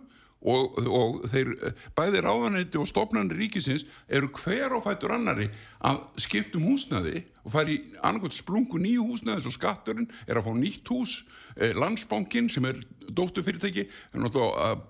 [0.45, 1.53] og, og þeir
[1.97, 5.49] bæði ráðanætti og stofnanir ríkisins eru hver á fættur annari
[5.85, 10.49] að skipta um húsnæði og fara í annarkot splungu nýju húsnæði svo skatturinn er að
[10.49, 11.17] fá nýtt hús
[11.57, 13.89] eh, landsbankin sem er dóttufyrirtæki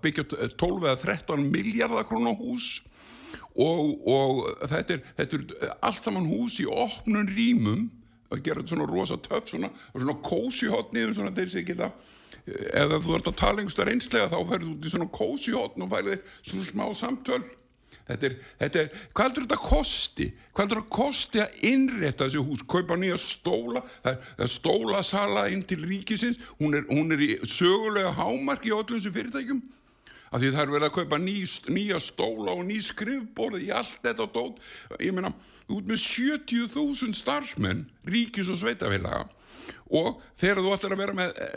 [0.03, 0.27] byggja
[0.59, 2.83] 12 eða 13 miljardar krónar hús
[3.55, 7.87] og, og þetta, er, þetta er allt saman hús í opnun rýmum
[8.35, 11.93] að gera þetta svona rosa töf svona, svona kósi hotni svona þeir sem geta
[12.46, 15.85] ef þú ert að tala einhversta reynslega þá ferður þú út í svona kósi hotn
[15.87, 17.44] og færðir svona smá samtöl.
[18.04, 20.26] Þetta er, þetta er, hvað heldur þetta kosti?
[20.52, 25.62] Hvað heldur þetta kosti að innrétta þessi hús, kaupa nýja stóla það er stólasala inn
[25.64, 26.37] til ríkisins?
[26.59, 29.62] Hún er, hún er í sögulega hámark í öllum þessum fyrirtækjum.
[30.35, 31.37] Af því það er verið að kaupa ný,
[31.72, 34.61] nýja stóla og ný skrifborð í allt þetta dót.
[34.98, 35.30] Ég meina,
[35.72, 39.30] út með 70.000 starfsmenn ríkis og sveitafélaga
[39.90, 41.48] og þegar þú ætlar að vera með e,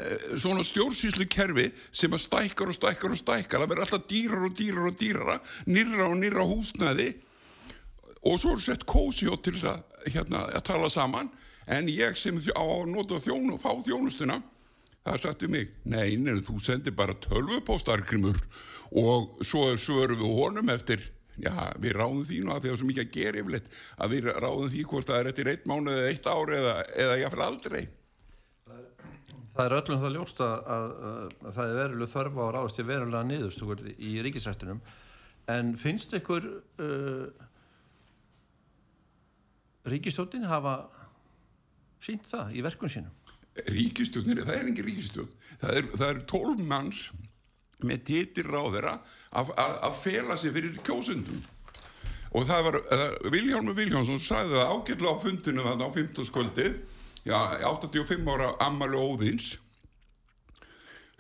[0.42, 4.58] svona stjórnsýslu kerfi sem að stækkar og stækkar og stækkar það verður alltaf dýrar og
[4.60, 7.10] dýrar og dýrara nýra og nýra húsnæði
[8.28, 11.32] og svo er sett kósjótt til þess að, hérna, að tala saman
[11.68, 14.42] en ég sem á að nota þjónu og fá þjónustuna
[15.08, 18.40] það við mig, nei, en þú sendir bara tölvupóstarkrimur
[19.00, 21.04] og svo svörum við honum eftir,
[21.40, 23.70] já, við ráðum því nú að því að það er svo mikið að gera yfirleitt,
[23.98, 27.18] að við ráðum því hvort það er eftir eitt mánu eða eitt ár eða, eða
[27.22, 27.84] jáfnvel aldrei.
[29.58, 30.90] Það er öllum það ljóst að, að,
[31.42, 34.82] að það er veruleg þörf á að ráðast í verulega niðurstugur í ríkisrættunum
[35.50, 36.46] en finnst ykkur
[36.84, 37.46] uh,
[39.90, 40.76] ríkistjóttin hafa
[42.04, 43.14] sínt það í verkun sínum?
[43.66, 45.32] Ríkistjórnir, það er engin ríkistjórn,
[45.64, 47.08] það er, er tólf manns
[47.82, 49.00] með titir ráðera
[49.34, 51.42] að, að, fela sig fyrir kjósundum.
[52.38, 56.30] Og það var, uh, Viljálmur Viljánsson sagði það ágætlega á fundinu þannig á 15.
[56.30, 56.78] skvöldið,
[57.28, 59.58] já, 85 ára ammali óðins,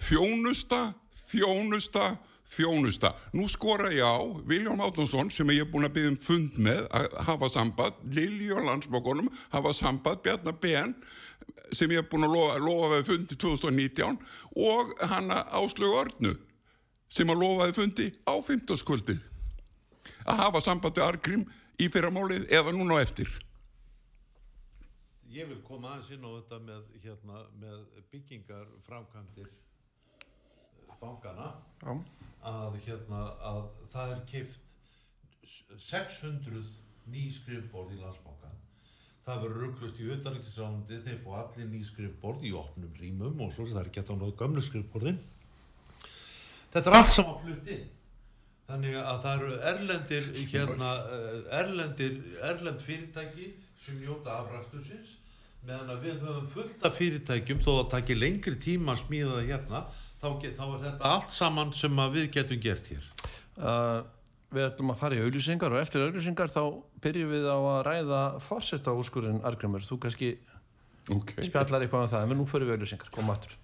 [0.07, 0.93] þjónusta,
[1.27, 2.15] þjónusta,
[2.47, 3.13] þjónusta.
[3.35, 4.17] Nú skora ég á
[4.47, 8.51] Viljón Átnánsson sem ég er búin að byggja um fund með að hafa samband, Lilji
[8.55, 10.95] og landsbókonum hafa samband, Bjarnar Ben
[11.75, 14.19] sem ég er búin að lofa, lofa við fundi 2019
[14.63, 16.35] og hanna Áslögu Örnu
[17.11, 18.79] sem að lofaði fundi á 15.
[18.79, 19.19] skuldið
[20.27, 21.43] að hafa samband við Argrim
[21.79, 23.29] í fyrramálið eða núna eftir.
[25.31, 29.49] Ég vil koma aðeins inn á þetta með, hérna, með byggingar framkvæmdir
[31.01, 31.51] bankana
[31.83, 31.91] Já.
[32.49, 33.59] að, hérna, að
[33.91, 34.63] það er kift
[35.89, 36.63] 600
[37.11, 38.55] ný skrifborð í landsbankan
[39.27, 43.67] það verður rugglust í auðarriksrándi þeir fá allir ný skrifborð í opnum rýmum og svo
[43.67, 45.17] það er ekki að náðu gömlu skrifborðin.
[46.71, 47.89] Þetta er allt saman flutt inn.
[48.67, 52.15] Þannig að það eru erlendir hérna, eh, erlendir
[52.49, 53.49] erlend fyrirtæki
[53.85, 55.15] sem njóta afræstursins
[55.67, 59.49] meðan að við höfum fullt af fyrirtækjum þó að taki lengri tíma að smíða það
[59.51, 59.81] hérna
[60.21, 63.09] þá, get, þá er þetta allt saman sem að við getum gert hér
[63.57, 64.03] Uh,
[64.53, 66.59] við ætlum að fara í auðlýsingar og eftir auðlýsingar þá
[67.01, 69.81] byrjum við á að ræða fórsetta úrskurinn Argrimur.
[69.81, 70.29] Þú kannski
[71.09, 71.33] Ok.
[71.41, 73.09] spjallar eitthvað um það, en nú fyrir við auðlýsingar.
[73.15, 73.55] Koma aftur.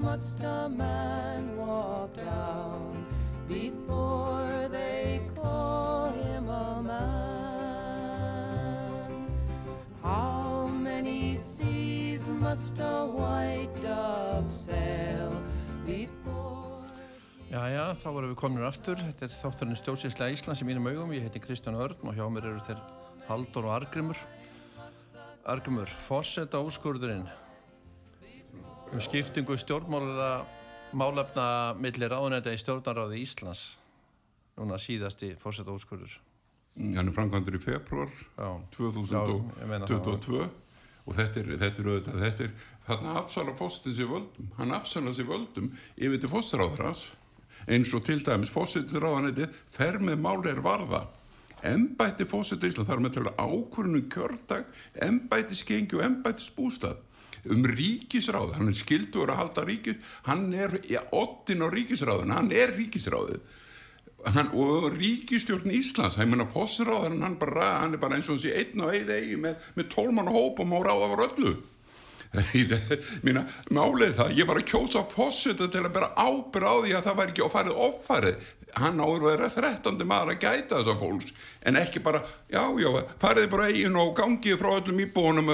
[0.00, 3.04] Must a man walk down
[3.48, 7.98] before they call him a man?
[10.02, 15.32] How many seas must a white dove sail
[15.84, 16.84] before?
[17.50, 18.96] Jæja, þá vorum við komin aftur.
[19.00, 21.12] Þetta er þátturinn stjórnsýslega Íslands í mínum augum.
[21.16, 22.80] Ég heiti Kristján Örn og hjá mér eru þeir
[23.26, 24.18] Haldur og Argrimur.
[25.48, 27.26] Argrimur, fórsetta úrskurðurinn
[28.92, 30.30] um skiptingu stjórnmála
[30.96, 33.76] málefna milli ráðunenda í stjórnaráði Íslands.
[34.58, 36.14] Núna síðasti fórsetta úrskurður.
[36.78, 38.48] Hann er framkvæmdur í februar Já.
[38.78, 39.22] Já,
[39.60, 39.98] ég meina það.
[40.06, 40.48] 2022
[41.08, 42.52] og þetta er, þetta er auðvitað, þetta er
[42.88, 47.04] þarna afsala fósitið sér völdum hann afsala sér völdum yfir til fósitráðarans
[47.68, 51.06] eins og til dæmis fósitráðanæti fer með málir varða
[51.66, 54.68] embætti fósitið Ísland þar með til ákvörunum kjördag
[55.08, 57.00] embætti skengi og embætti spústað
[57.46, 62.52] um ríkisráð, hann er skildur að halda ríkis, hann er ja, ottin á ríkisráðun, hann
[62.52, 63.40] er ríkisráðið.
[64.34, 68.54] Hann, og ríkistjórn Íslands, ég meina fossráðan hann, hann er bara eins og hann sé
[68.58, 71.52] einn og eið eigi með, með tólmann hópum og ráða var öllu
[73.24, 77.06] mína, málið það, ég var að kjósa fósita til að bera ábyrð á því að
[77.06, 81.32] það var ekki farið offarið hann áður að vera þrettandi maður að gæta þessa fólks.
[81.66, 82.20] En ekki bara,
[82.52, 82.88] já, já,
[83.22, 85.52] farið bara eigin og gangið frá öllum íbúinum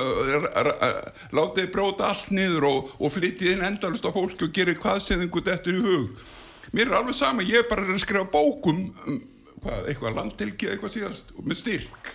[1.37, 5.23] látið bróta allt niður og, og flyttið inn endalust á fólki og gerir hvað sem
[5.23, 6.27] þingur dettur í hug.
[6.75, 9.23] Mér er alveg sama, ég er bara að skrifa bókum um,
[9.63, 12.13] hvað, eitthvað landtilki eitthvað síðast, með styrk.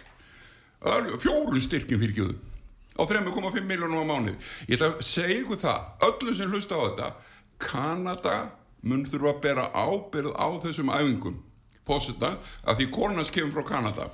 [1.19, 2.45] Fjóru styrkjum fyrir gjöðum
[2.99, 4.35] á 3,5 miljónum á mánu
[4.67, 7.07] ég ætla að segja ykkur það öllu sem hlusta á þetta
[7.59, 8.35] Kanada
[8.83, 11.37] mun þurfa að bera ábyrð á þessum æfingum.
[11.89, 14.09] Fósita að því kornans kemur frá Kanada.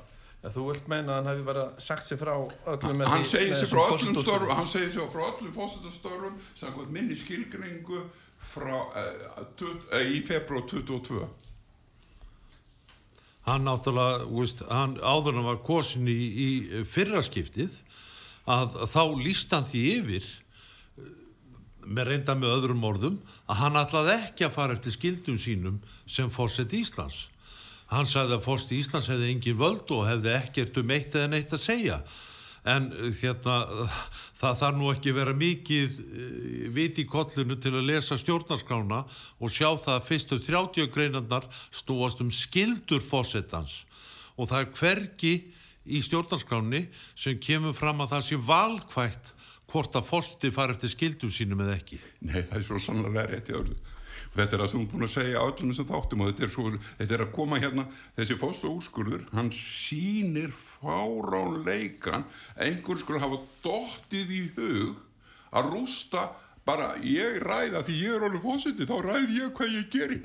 [0.45, 3.31] Ja, þú vilt meina að hann hefði bara sagt sér frá öllum með hann því-
[3.31, 8.03] segir sér frá öllum störfum hann segir sér frá öllum fósitastörfum samkvæmt minni skilgringu
[8.37, 11.25] frá, uh, tut, uh, í februar 22
[13.45, 16.49] hann náttúrulega, veist, hann áður en hann var kosin í, í
[16.89, 17.75] fyrraskiptið
[18.49, 20.29] að þá líst hann því yfir
[21.85, 26.29] með reynda með öðrum orðum að hann ætlaði ekki að fara eftir skildum sínum sem
[26.33, 27.25] fórsett Íslands.
[27.91, 31.53] Hann sagði að fórst Íslands hefði engin völd og hefði ekkert um eitt eða neitt
[31.53, 31.99] að segja.
[32.65, 33.59] En eh, hérna
[34.41, 39.53] það þarf nú ekki vera mikið uh, vit í kollinu til að lesa stjórnarskrána og
[39.53, 43.83] sjá það að fyrstu 30 greinarnar snúast um skildur fósettans
[44.35, 45.35] og það er hvergi
[45.85, 49.34] í stjórnarskráni sem kemur fram að það sé valkvægt
[49.71, 51.99] hvort að fórsti fari eftir skildum sínum eða ekki.
[52.27, 53.77] Nei, það er svo sannlega rétt í öllu.
[54.35, 56.51] Þetta er það sem þú er búin að segja öllum þessum þáttum og þetta er,
[56.51, 57.85] svo, þetta er að koma hérna,
[58.17, 62.25] þessi foss og úrskurður, hann sýnir fáránleikan,
[62.59, 64.97] einhver skulle hafa dottið í hug
[65.55, 66.25] að rústa
[66.67, 70.19] bara ég ræða því ég er alveg fósiti, þá ræði ég hvað ég geri.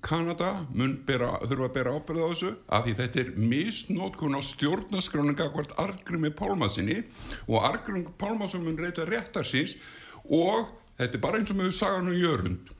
[0.00, 4.40] Kanada mun bera, þurfa að bera ábyrða á þessu af því þetta er misnótkun á
[4.44, 7.02] stjórnaskráninga hvort Argrimi Pálmasinni
[7.46, 9.76] og Argrimi Pálmasin mun reyta réttar síns
[10.24, 12.74] og þetta er bara eins og með sagan um Jörund.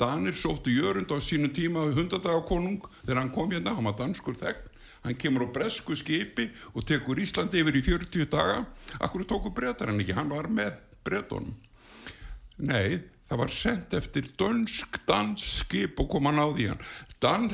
[0.00, 4.68] Danir sóttu Jörund á sínu tíma hundadagakonung þegar hann kom hérna, hann var danskur þegn.
[5.04, 8.64] Hann kemur á bresku skipi og tekur Íslandi yfir í 40 daga.
[9.00, 11.56] Akkur tóku breytar hann ekki, hann var með breytunum
[12.60, 16.80] Nei, það var sendt eftir dönsk dansk skip og koma ná því hann.
[17.22, 17.46] Dan,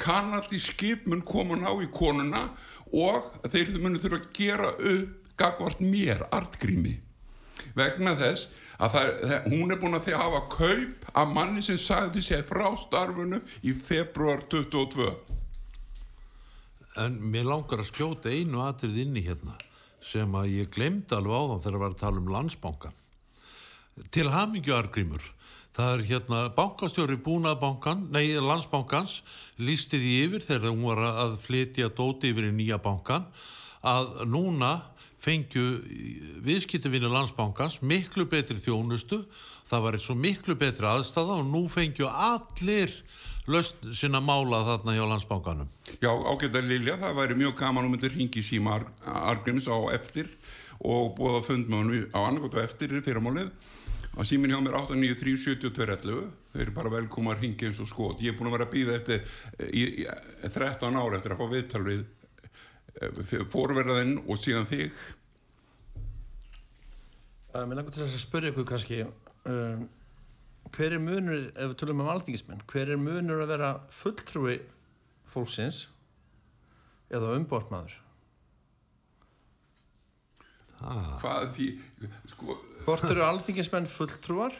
[0.00, 2.46] kanadi skip mun koma ná í konuna
[2.92, 6.96] og þeir munu þurfa að gera upp gagvart mér, artgrími.
[7.76, 8.48] Vegna þess
[8.82, 12.24] að það, það, hún er búin að því að hafa kaup af manni sem sagði
[12.24, 15.10] sér frá starfunu í februar 22.
[17.02, 19.56] En mér langar að skjóta einu atrið inni hérna
[20.02, 23.01] sem að ég glemdi alveg á þann þegar að vera að tala um landsbankan.
[24.12, 25.24] Til hamingju argrímur.
[25.72, 29.22] Það er hérna bankastjóri búnaðbankan, nei landsbankans,
[29.56, 33.24] lísti því yfir þegar hún var að flytja dóti yfir í nýja bankan
[33.82, 34.74] að núna
[35.22, 35.64] fengju
[36.44, 39.22] viðskiptavinni landsbankans miklu betri þjónustu,
[39.68, 42.92] það var eitt svo miklu betri aðstæða og nú fengju allir
[43.50, 45.70] löst sinna mála þarna hjá landsbankanum.
[46.02, 48.88] Já, ágæta Lilja, það væri mjög gaman og myndir ringi síma Ar
[49.32, 50.28] Argrims á eftir
[50.82, 53.50] og búið að fund með hann á annarkot og eftir í fyrramálið
[54.12, 58.20] að símin hjá mér 893-7211 þeir eru bara velkoma að ringi eins og skot.
[58.20, 59.24] Ég er búin að vera að býða eftir
[59.72, 60.06] í, í,
[60.44, 62.04] 13 ára eftir að fá viðtal við
[63.00, 65.00] eh, fórverðin og síðan þig.
[67.52, 69.88] Uh, mér langar til að spyrja ykkur kannski um,
[70.72, 74.60] hver er munur, ef við tölum um alþingismenn, hver er munur að vera fulltrúi
[75.28, 75.86] fólksins
[77.12, 77.98] eða umbóttmaður?
[80.82, 81.16] Ah.
[81.22, 81.66] hvað því
[82.26, 84.56] sko, Hvort eru alþingismenn fulltrúar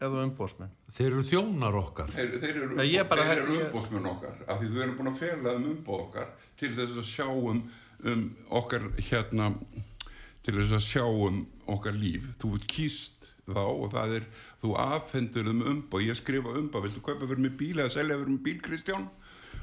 [0.00, 0.70] eða umbóttmenn?
[0.90, 2.08] Þeir eru þjónar okkar.
[2.14, 5.12] þeir, þeir eru, Nei, ég bara- þeir eru umbóðsmenn okkar af því þau eru búin
[5.12, 9.50] að fela um umbóð okkar til þess að sjá um, okkar hérna
[10.42, 14.26] til þess að sjá um okkar líf þú kýst þá og það er
[14.62, 18.32] þú afhendur um umbóð ég skrifa umbóð, viltu kaupa fyrir mig bíl eða selja fyrir
[18.34, 19.08] mig bíl Kristján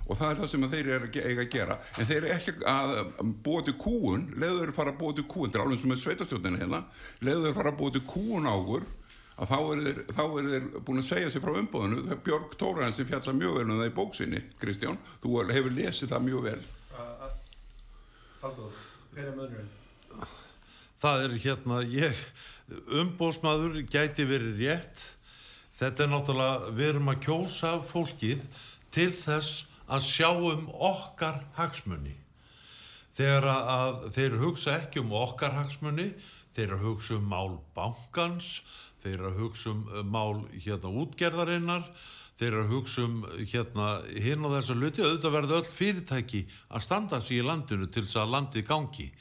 [0.08, 1.80] og það er það sem þeir eru eiga að gera.
[1.98, 2.94] En þeir eru ekki að
[3.46, 6.04] búa til kúun leður þeir fara að búa til kúun þetta er alveg sem með
[6.04, 6.84] sveitastjóðinu hérna.
[7.24, 8.88] Leður þeir fara að búa til kúun á okkur
[9.38, 12.22] að þá eru þeir, þá eru þeir búin að segja sér frá umbóðinu það er
[12.26, 16.26] Björg Tóraðan sem fjallar mjög vel um það í bóksinni Kristján, þú hefur lesið það
[16.26, 16.62] mjög vel.
[18.42, 18.80] Haldur,
[19.14, 19.70] hver er munurinn?
[20.98, 22.24] Það er hérna, ég,
[23.04, 25.04] umbóðsmaður gæti verið rétt.
[25.78, 28.46] Þetta er náttúrulega, við erum að kjósa fólkið
[28.96, 32.16] til þess að sjá um okkar hagsmunni.
[33.18, 36.12] Þegar að, að þeir hugsa ekki um okkar hagsmunni,
[36.58, 38.62] þeir að hugsa um mál bankans,
[39.02, 41.90] þeir að hugsa um uh, mál hérna útgerðarinnar,
[42.38, 47.22] þeir að hugsa um hérna hinn og þessa luti, auðvitað verða öll fyrirtæki að standa
[47.24, 49.12] sig í landinu til þess að landið gangi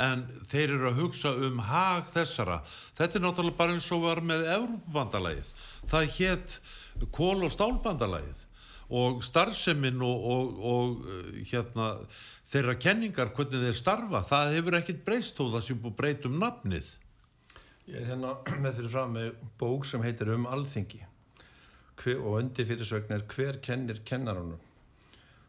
[0.00, 2.60] en þeir eru að hugsa um hag þessara.
[2.96, 5.50] Þetta er náttúrulega bara eins og var með Európabandalagið.
[5.90, 6.54] Það hétt
[7.12, 8.39] kól- og stálbandalagið
[8.90, 11.90] og starfseminn og, og, og uh, hérna,
[12.50, 16.40] þeirra kenningar, hvernig þeir starfa, það hefur ekkit breyst þó það sem búið breyt um
[16.42, 16.90] nafnið.
[17.90, 18.34] Ég er hérna
[18.64, 19.30] með fyrir fram með
[19.60, 21.04] bók sem heitir Um alþingi
[22.00, 24.60] hver, og undir fyrirsögn er Hver kennir kennarunum?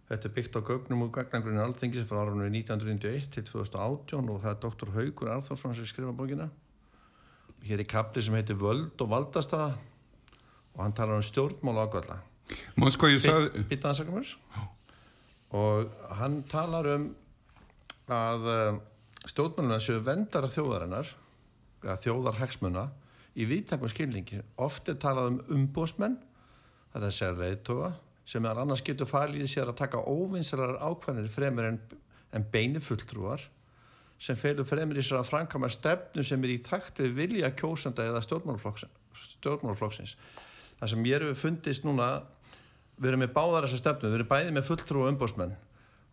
[0.10, 4.42] Þetta er byggt á gögnum og gagnangrunni alþingi sem frá árunni 1991 til 2018 og
[4.44, 6.50] það er doktor Haugur Arþórsson sem skrifa bókina.
[7.64, 9.78] Hér er kapli sem heitir Völd og valdastaða
[10.74, 12.20] og hann talar um stjórnmál ákvæðla.
[13.72, 14.32] Ég sagði mér?
[15.52, 17.10] Og hann talar um
[18.12, 18.80] að uh,
[19.30, 21.10] stjórnmáluna séu vendara þjóðarinnar,
[21.82, 22.88] þjóðarhagsmuna,
[23.40, 24.42] í viðtakum skilningi.
[24.62, 26.18] Oft er talað um umbósmenn,
[26.92, 27.92] það er segja leiðtoga,
[28.28, 31.80] sem er annars getur falið í sér að taka óvinsarar ákvæðinir fremur en,
[32.36, 33.44] en beini fulltrúar,
[34.22, 38.06] sem felur fremur í sér að framkama stefnu sem er í takt við vilja kjósanda
[38.12, 40.16] eða stjórnmálflokksins.
[40.82, 42.12] Það sem ég hefur fundist núna
[42.98, 45.58] við erum með báðar þessa stefnu, við erum bæði með fulltrú og umbósmenn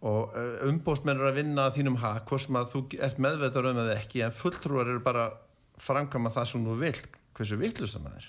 [0.08, 0.36] og
[0.68, 4.22] umbósmenn eru að vinna þínum hag, hvort sem að þú ert meðveitar um eða ekki,
[4.22, 5.30] en fulltrúar eru bara
[5.82, 8.28] framkama það sem þú vilt, hversu vitlustum það er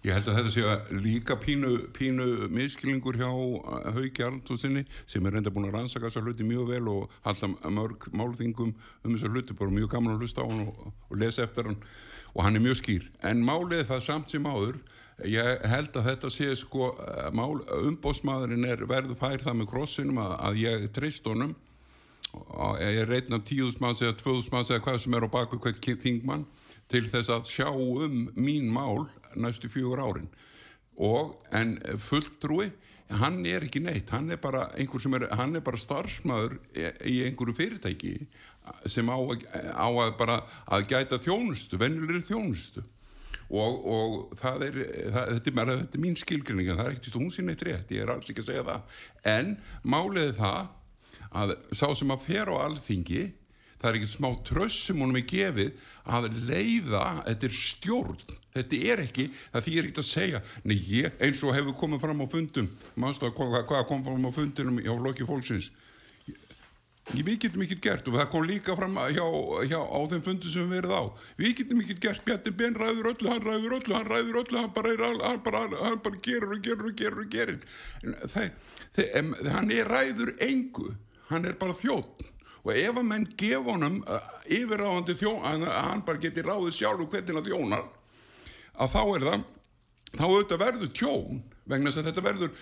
[0.00, 5.34] Ég held að þetta sé líka pínu, pínu miskilingur hjá uh, Hauki Arntúsinni sem er
[5.36, 9.56] reynda búin að rannsaka þessar hluti mjög vel og halda mörg málþingum um þessar hluti,
[9.58, 11.76] bara mjög gaman að hlusta á hann og, og lesa eftir hann.
[12.32, 13.10] Og hann er mjög skýr.
[13.28, 14.80] En málið það samt sem áður,
[15.28, 16.90] ég held að þetta sé sko,
[17.36, 21.52] mál, umbósmaðurinn er verðu fær það með krossinum að, að ég treyst honum.
[22.80, 26.48] Ég reyna tíðus manns eða tvöðus manns eða hvað sem er á baku hvert þingmann
[26.90, 30.30] til þess að sjá um mín mál næstu fjögur árin.
[31.00, 32.70] Og en fulltrúi
[33.10, 38.14] hann er ekki neitt, hann er bara er, hann er bara starfsmæður í einhverju fyrirtæki
[38.86, 39.18] sem á,
[39.74, 42.84] á að bara að gæta þjónustu, venjulegri þjónustu.
[43.50, 44.76] Og, og það er
[45.10, 48.04] það, þetta, er þetta er mín skilgrinning það er ekkert hún sín eitt rétt, ég
[48.04, 49.00] er alls ekki að segja það.
[49.32, 50.60] En málið það
[51.40, 53.24] að sá sem að fer á alþingi
[53.80, 55.72] það er ekkert smá tröss sem honum er gefið
[56.10, 58.24] að leiða þetta er stjórn,
[58.56, 62.02] þetta er ekki það því er ekkert að segja, nei ég eins og hefur komið
[62.04, 62.72] fram á fundum.
[63.00, 65.70] Mannstu að hvað, hvað kom fram á fundinum hjá Loki Fólksins?
[67.10, 69.24] Við getum ekkert gert og það kom líka fram hjá,
[69.66, 71.02] hjá, á þeim fundum sem við verið á.
[71.40, 74.74] Við getum ekkert gert, Bjarni Ben ræður öllu hann ræður öllu, hann ræður öllu hann
[74.76, 77.64] bara, er, hann bara, hann bara gerur og gerur og gerur og gerir.
[78.04, 78.52] Það,
[78.94, 80.92] það, em, hann er ræður engu.
[81.32, 82.30] Hann er bara þjótt
[82.64, 87.06] og ef að menn gefa honum uh, yfirráðandi þjón að hann bara geti ráðið sjálf
[87.12, 87.86] hvernig að þjónar
[88.80, 89.46] að þá er það
[90.10, 92.54] þá auðvitað verður tjón vegna þess að þetta verður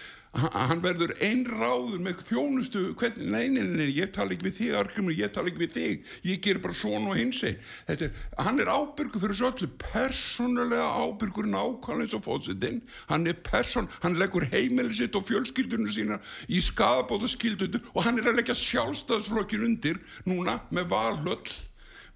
[0.43, 4.78] hann hann verður einráður með þjónustu hvernig, nei, nei, nei, ég tala ekki við þig
[4.78, 7.55] Argrymur, ég tala ekki við þig, ég ger bara svona og hinsi,
[7.91, 8.05] er
[8.39, 13.89] hann er ábyrgur fyrir þessu öllu, persónulega ábyrgur nákvæmlega eins og fósitinn hann er persón,
[14.03, 18.59] hann leggur heimili sitt og fjölskyldunum sína í skadabóta skildunum og hann er að leggja
[18.59, 21.57] sjálfstæðsflokkin undir núna með valhöll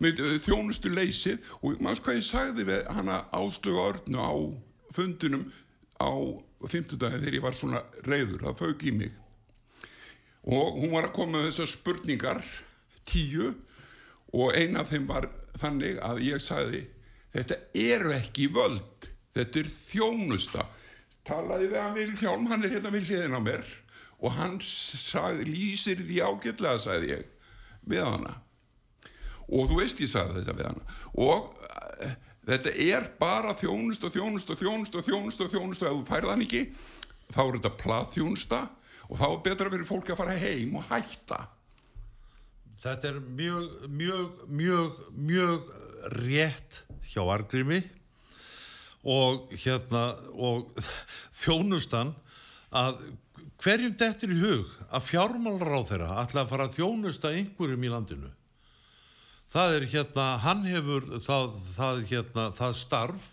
[0.02, 4.32] með uh, þjónustu leysið og maður hvað ég sagði við hana áslögu örnu á
[4.92, 5.46] fundinum
[6.02, 6.10] á
[6.70, 9.12] fimmtudagi þegar ég var svona reyður, það fauk í mig.
[10.42, 12.42] Og hún var að koma með þessar spurningar
[13.08, 13.52] tíu
[14.32, 15.28] og eina af þeim var
[15.60, 16.84] þannig að ég sagði
[17.34, 20.66] þetta eru ekki völd þetta er þjónusta.
[21.26, 23.66] Talaði við hann Vilhjálm, hann er hérna við hliðin á mér
[24.22, 27.22] og hann sagði, lýsir því ágætlega sagði ég
[27.90, 28.36] við hana.
[29.50, 30.98] Og þú veist ég sagði þetta við hana.
[31.18, 31.48] Og
[32.48, 36.06] þetta er bara þjónust og þjónust og þjónust og þjónust og þjónust og ef þú
[36.10, 36.62] færð hann ekki
[37.32, 38.62] þá er þetta platþjónusta
[39.08, 41.42] og þá er betra fyrir fólk að fara heim og hætta
[42.82, 45.66] Þetta er mjög, mjög, mjög, mjög
[46.18, 46.80] rétt
[47.12, 47.78] hjá Argrimi
[49.06, 50.72] og hérna og
[51.42, 52.10] þjónustan
[52.74, 53.04] að
[53.62, 57.92] hverjum dettur í hug að fjármálrar á þeirra ætla að fara að þjónusta einhverjum í
[57.92, 58.30] landinu.
[59.52, 63.24] Það er hérna, hann hefur það, það, hérna, það starf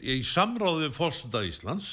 [0.00, 1.88] í samráði við fórseta Íslands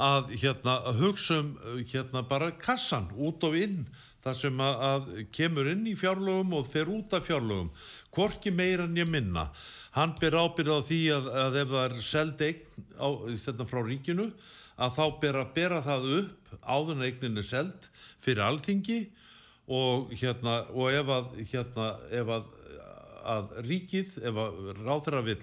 [0.00, 1.52] að hérna hugsa um
[1.92, 3.84] hérna bara kassan út og inn
[4.24, 7.70] það sem að, að kemur inn í fjárlögum og fer út af fjárlögum
[8.16, 9.46] hvorki meira en ég minna.
[9.94, 13.08] Hann ber ábyrð á því að, að ef það er seld eign á,
[13.46, 14.26] þetta frá ríkinu
[14.80, 19.00] að þá ber að bera það upp áður en eignin er seld fyrir alþingi
[19.70, 22.46] og hérna og ef að hérna ef að,
[23.34, 25.42] að ríkið ef að ráðherra vill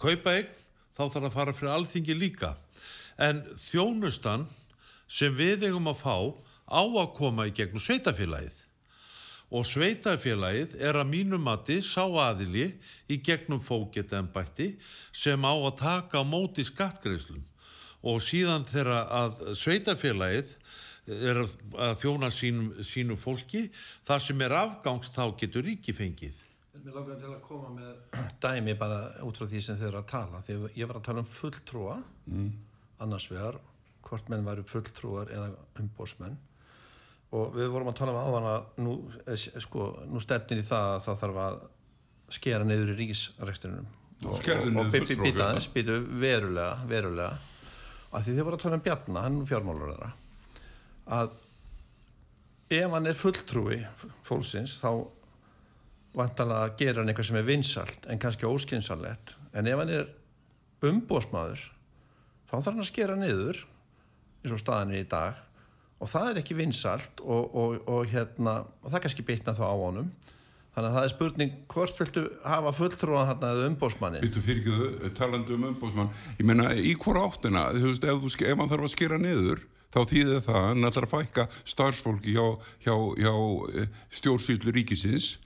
[0.00, 0.52] kaupa eign
[0.96, 2.54] þá þarf að fara fyrir alþingi líka.
[3.20, 4.46] En þjónustan
[5.08, 6.16] sem við eigum að fá
[6.66, 8.62] á að koma í gegnum sveitafélagið
[9.54, 12.72] og sveitafélagið er að mínu mati sá aðili
[13.06, 14.72] í gegnum fóketembætti
[15.14, 17.44] sem á að taka á móti skattgreislum
[18.06, 20.50] og síðan þegar að sveitafélagið
[21.06, 23.66] er að þjóna sínum, sínu fólki.
[24.06, 26.42] Það sem er afgangs þá getur ríki fengið.
[26.76, 30.10] Mér langar til að koma með dæmi bara út frá því sem þið eru að
[30.12, 30.42] tala.
[30.46, 31.96] Því ég var að tala um fulltrúa.
[33.02, 33.58] Annars vegar,
[34.06, 35.50] hvort menn væru fulltrúar eða
[35.82, 36.36] umbósmenn
[37.36, 38.92] og við vorum að tala um áðan að nú,
[39.26, 41.56] eh, sko, nú stefnir í það að það þarf að
[42.36, 43.88] skera niður í ríkisreksturinnum
[44.30, 45.48] og, Skerðu og, og fulltrúafjölda.
[45.48, 47.32] aðeins, byttu verulega verulega,
[48.12, 49.92] að því þið voru að tala um Bjarna hann fjármálur
[51.06, 51.34] að
[52.76, 53.80] ef hann er fulltrúi
[54.26, 54.90] fólksins þá
[56.16, 60.08] vantalega gera hann eitthvað sem er vinsalt en kannski óskynsallett en ef hann er
[60.86, 61.62] umbósmaður
[62.48, 63.62] þá þarf hann að skera niður
[64.42, 65.42] eins og staðan er í dag
[65.96, 69.76] og það er ekki vinsalt og, og, og, hérna, og það kannski bitna þá á
[69.80, 70.10] honum.
[70.76, 75.12] Þannig að það er spurning hvort viltu hafa fulltrúan hann eða umbósmannin Býttu fyrir ekki
[75.16, 78.84] talandi um umbóðsmann ég meina í hvora áttina þú veist ef, þú, ef hann þarf
[78.84, 79.62] að skera niður
[79.96, 82.46] þá þýðir það að hann ætlar að fækka starfsfólki hjá,
[82.84, 83.34] hjá, hjá
[84.20, 85.36] stjórnsýtlu ríkisins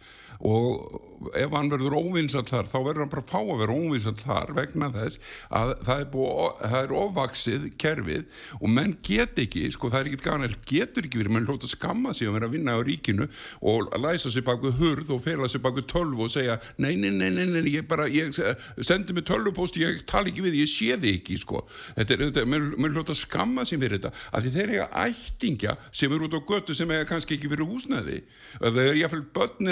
[0.41, 4.53] og ef hann verður óvinsall þar þá verður hann bara fá að vera óvinsall þar
[4.57, 5.18] vegna þess
[5.53, 10.11] að það er, búið, það er ofvaksið kerfið og menn get ekki, sko það er
[10.11, 12.80] ekki gana getur ekki verið, menn hljóta að skamma sig að vera að vinna á
[12.86, 13.28] ríkinu
[13.61, 17.28] og læsa sig baku hurð og fela sig baku tölvu og segja nei, nei, nei,
[17.36, 18.32] nei, nei ég bara ég
[18.80, 21.66] sendi mig tölvupóst, ég tala ekki við ég sé þið ekki, sko.
[21.99, 24.88] Þetta er, þetta, menn, menn hljóta að skamma sig fyrir þetta að því þeir eiga
[25.05, 28.20] ættingja sem eru út á götu sem eiga kannski ekki verið húsnæði.
[28.57, 29.70] Það er jáfnvel börn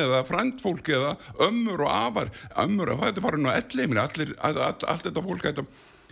[0.59, 1.17] eða frændfólk eða
[1.49, 5.47] ömmur og afar ömmur, það er farin á elleimili allir, all, all, allt þetta fólk
[5.47, 5.65] þetta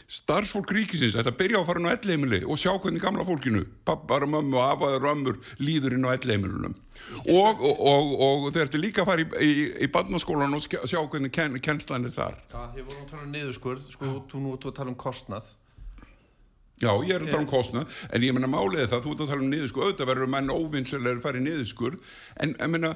[0.07, 4.57] starfsfólk ríkisins, þetta byrja á farin á elleimili og sjá hvernig gamla fólkinu pappar, mömmu
[4.57, 6.77] og afaður og ömmur líður inn á elleimilunum
[7.27, 11.01] og, og, og, og þeir ertu líka að fara í, í, í barnaskólan og sjá
[11.03, 14.55] hvernig ken, kennslan er þar Já, þið vorum að tala um niðurskurð, sko, þú nú
[14.55, 15.51] ert að tala um kostnað.
[16.77, 19.21] Já, ég er að tala um kostnað, en ég menna málið er það, þú ert
[19.25, 21.97] að tala um niðurskur, auðvitað verður menn óvinsilega að fara í niðurskur,
[22.45, 22.91] en menna,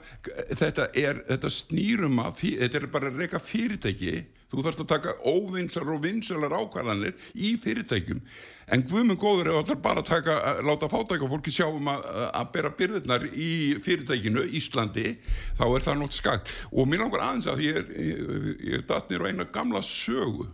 [0.60, 4.12] þetta er, þetta snýrum að, þetta er bara að reyka fyrirtæki,
[4.50, 8.20] þú þarfst að taka óvinsar og vinsalar ákvarðanir í fyrirtækjum,
[8.68, 12.04] en guðmund góður er alltaf bara að taka, láta fátæka fólki sjá um að,
[12.36, 13.50] að bera byrðirnar í
[13.80, 15.16] fyrirtækinu, Íslandi,
[15.56, 16.52] þá er það nátt skakt.
[16.68, 20.50] Og mér langar aðeins að ég er, ég, ég datt nýr á eina gamla sögu,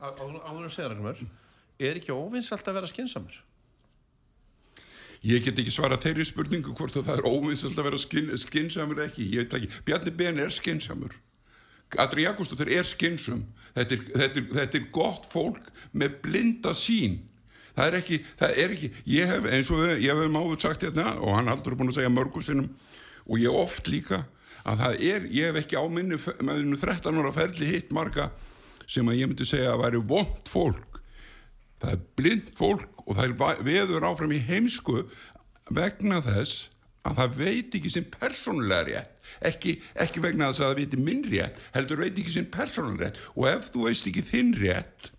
[0.00, 1.18] en segja Ragnarmör,
[1.80, 3.40] er ekki óvinsalt að vera skinsamur?
[5.26, 9.00] Ég get ekki svara þeirri spurningu hvort að það er óvinsalt að vera skin, skinsamur
[9.00, 9.26] eða ekki.
[9.34, 9.82] Ég veit ekki.
[9.84, 11.16] Bjarni Ben er skinsamur.
[12.00, 13.42] Adri Jakobsdóttir er skinsum.
[13.74, 17.18] Þetta er, þetta, er, þetta er gott fólk með blinda sín.
[17.76, 21.12] Það er ekki, það er ekki, ég hef eins og ég hef máður sagt hérna
[21.20, 22.70] og hann haldur búin að segja mörgum sinnum
[23.30, 24.24] og ég oft líka
[24.68, 28.26] að það er, ég hef ekki á minni með þennu 13 ára ferli hitt marga
[28.90, 30.89] sem að ég myndi segja að væri vond fólk
[31.80, 35.04] það er blind fólk og það er veður áfram í heimsku
[35.74, 36.68] vegna þess
[37.08, 39.14] að það veit ekki sinn persónulega rétt.
[39.46, 43.22] Ekki, ekki vegna þess að það veit minn rétt heldur veit ekki sinn persónulega rétt.
[43.36, 45.10] Og ef þú veist ekki þinn rétt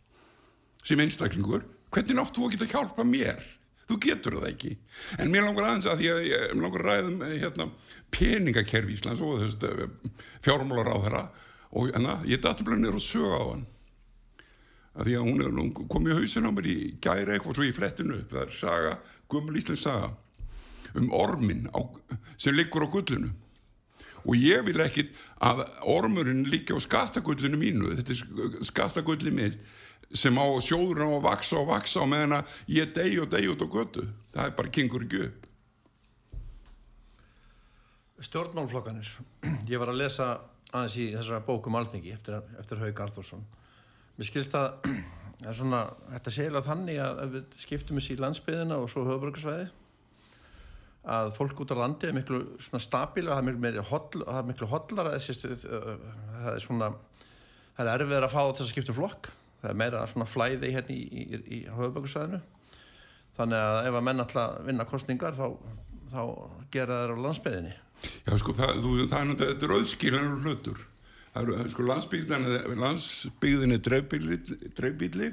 [0.85, 3.41] sem einstaklingur hvernig nátt þú að geta hjálpa mér?
[3.89, 4.75] Þú getur það ekki.
[5.19, 7.65] En mér langar aðeins að því að ég langar að ræða um hérna,
[8.13, 9.57] peningakerfi Íslands og þess
[10.45, 11.23] fjármálar á þeirra
[11.71, 13.65] og enna, ég dætti bara niður og söga á hann
[14.95, 17.67] að því að hún er nú komið í hausin á mér í gæri eitthvað svo
[17.67, 18.95] í flettinu upp það er saga,
[19.31, 20.11] gummul Íslands saga
[20.99, 21.79] um ormin á,
[22.35, 23.31] sem liggur á gullinu
[24.21, 25.07] og ég vil ekki
[25.41, 29.61] að ormurinn liggja á skattagullinu mínu þetta er skattagulli mitt
[30.11, 33.53] sem á sjóður á að vaksa og vaksa og meðan að ég degi og degi
[33.53, 34.03] út á götu
[34.35, 35.47] það er bara kingur upp
[38.21, 39.07] Stjórnmálflokkanir.
[39.69, 40.25] Ég var að lesa
[40.71, 43.41] aðeins í þessara bókum alþingi eftir, eftir Haug Arþórsson.
[44.21, 44.83] Mér skilst að
[45.49, 45.77] er svona,
[46.11, 49.63] þetta sé eiginlega þannig að við skiptum þessi í landsbyðina og svo höfuborgarsvæði
[51.11, 54.21] að fólk út á landi er miklu svona stabíl og það er miklu, meiri holl,
[54.21, 56.91] það er miklu hollar það er svona
[57.73, 59.31] það er erfiðar að fá þess að skipta flokk.
[59.63, 62.43] Það er meira svona flæði hérna í, í, í, höfuborgarsvæðinu
[63.39, 65.47] þannig að ef að menn alltaf vinna kostningar þá,
[66.13, 66.21] þá
[66.73, 67.73] gera þær á landsbyðinni
[68.25, 70.79] Já, sko, það, þú, það er náttúrulega, þetta er auðskiljanur hlutur.
[71.31, 75.29] Sko, landsbyggðin er dreifbíli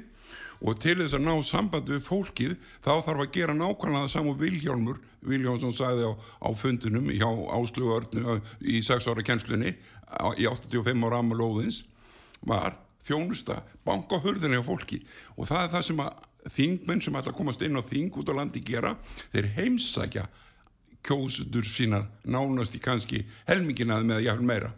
[0.59, 4.37] og til þess að ná samband við fólkið þá þarf að gera nákvæmlega það saman
[4.39, 4.97] Viljálmur,
[5.27, 9.71] Viljánsson sagði á, á fundinum hjá Áslögu Örnu í 6 ára kennslunni
[10.07, 11.81] á- í 85 ára amalóðins
[12.43, 12.75] var
[13.07, 14.99] þjónusta, banka hurðinni á fólki.
[15.39, 16.11] Og það er það sem að
[16.55, 18.95] þingmenn sem ætla að komast inn á þing út á landi gera,
[19.31, 20.27] þeir heimsækja
[21.07, 24.71] kjósutur sínar nánast í kannski helminginaði með jáfnvel meira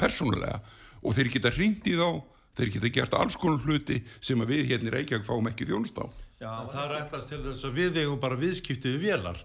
[0.00, 0.60] persónulega
[1.02, 2.22] og þeir geta hringt í þá
[2.58, 6.00] þeir geta gert alls konar hluti sem að við hérna í Reykjavík fáum ekki þjónust
[6.02, 6.06] á
[6.42, 9.36] Já, En það er ætlast til þess að við eigum bara viðskipti við vélar.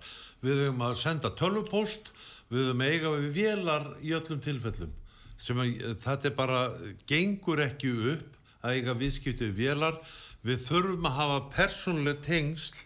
[0.41, 2.10] Við eigum að senda tölvupóst,
[2.50, 4.95] við eigum að eiga við vélar í öllum tilfellum.
[5.38, 6.62] Sem að þetta er bara,
[7.06, 10.02] gengur ekki upp að eiga viðskipti við vélar.
[10.41, 12.82] Við þurfum að hafa persónuleg tengsl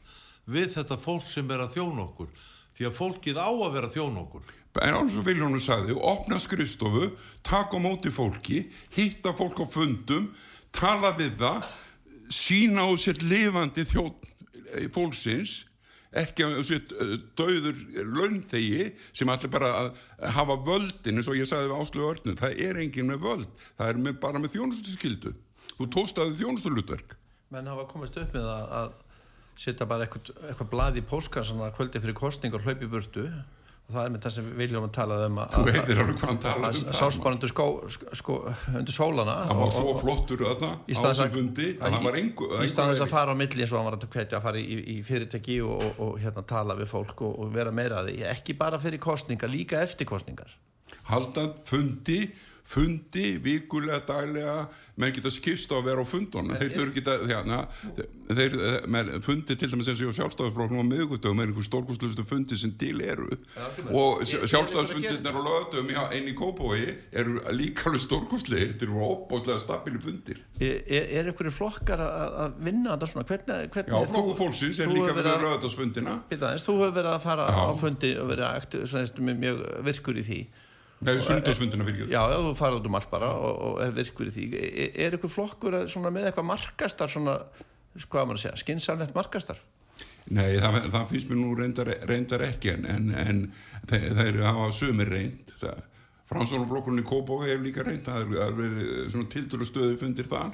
[0.51, 2.35] við þetta fólk sem er að þjóna okkur.
[2.75, 4.51] Því að fólkið á að vera að þjóna okkur.
[4.79, 7.11] En alveg svo Viljónu sagði, opna skrifstofu
[7.43, 8.63] taka á móti fólki
[8.95, 10.29] hitta fólk á fundum
[10.71, 11.67] tala við það
[12.31, 14.29] sína á sér lifandi þjótt
[14.95, 15.65] fólksins
[16.11, 16.81] ekki að sér
[17.39, 17.77] döður
[18.15, 19.91] launþegi sem allir bara
[20.35, 23.47] hafa völdin eins og ég sagði við Áslu Örnum það er engin með völd,
[23.79, 25.33] það er með, bara með þjónustuskildu
[25.77, 27.15] þú tóstaði þjónustulutverk
[27.51, 28.93] menn hafa komist upp með að,
[29.59, 33.27] setja bara eitthvað, eitthvað blað í póskassana kvöldi fyrir kostning og hlaupi burtu.
[33.27, 33.60] og
[33.93, 37.21] það er með það sem Viljum að tala um að, talaði um að það sást
[37.23, 37.65] bara undir, skó,
[38.21, 38.37] sko,
[38.79, 42.49] undir sólana hann var svo flottur í á þessum að- fundi að hann var engu
[42.61, 44.61] í stað þess að fara á milli eins og hann var að hvetja að fara
[44.61, 48.11] í, í fyrirtæki og, og, og hérna tala við fólk og, og vera meira að
[48.11, 48.17] því.
[48.31, 50.51] Ekki bara fyrir kostningar, líka eftir kostningar
[51.11, 52.21] halda fundi
[52.71, 54.69] fundi, vikulega, daglega.
[54.99, 56.51] Menn geta skipst á að vera á fundunum.
[56.59, 57.59] Þeir þurfi geta, hérna
[58.37, 58.55] þeir,
[58.91, 62.99] menn, fundi til dæmis eins og sjálfstæðisflokknum á miðgutöfum er einhver stórkustlustu fundi sem til
[63.03, 63.29] eru.
[63.89, 70.01] Og sjálfstæðisfundirnir á lögatöfum einn í Kópói eru líka alveg stórkustlegir þetta eru óbóðlega stabili
[70.03, 70.43] fundir.
[70.61, 73.27] Er, er einhverju flokkar að vinna þetta svona?
[73.31, 75.47] Hvernig, hvernig Já, flokku fólksins er líka verið að-
[76.51, 78.45] aðeins, Þú hefur verið að fara á fundi og verið
[79.41, 80.41] mjög virkur í því
[81.01, 84.27] Nei, sundarsfundina fyrir Já, já, þú farið út um allt bara og, og er virkur
[84.29, 84.47] í því.
[84.53, 87.37] Er, er einhver flokkur að- með eitthvað markastar svona,
[87.97, 89.61] hvað maður að segja, skinsamlegt markastar?
[90.29, 93.39] Nei, það, það finnst mér nú reyndar, reyndar ekki en, en, en
[93.89, 95.55] þeir, þeir hafa sömur reynd
[96.31, 100.29] Framsónaflokkurinn í Kópói hefur líka reynd það er- það er verið svona tildur stöðu fundir
[100.31, 100.53] þar.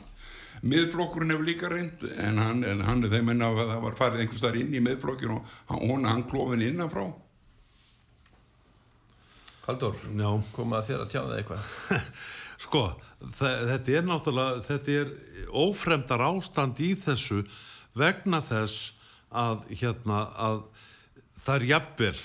[0.63, 4.23] Miðflokkurinn hefur líka reynd en hann, en hann er þeim enn að það var farið
[4.23, 7.03] einhvers þar inn í miðflokkin og hann, hann klófin innanfrá
[9.67, 10.29] Haldur, Já.
[10.55, 11.65] koma þér að tjáða eitthvað
[12.63, 12.81] Sko,
[13.37, 15.11] þe- þetta er náttúrulega, þetta er
[15.61, 17.41] ófremdar ástand í þessu
[17.97, 18.93] vegna þess
[19.35, 20.61] að, hérna, að
[21.43, 22.15] það er jafnvel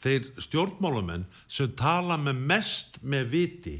[0.00, 3.76] þeir stjórnmálamenn sem tala með mest með viti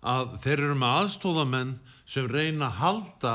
[0.00, 1.74] að þeir eru með aðstóðamenn
[2.10, 3.34] sem reyna að halda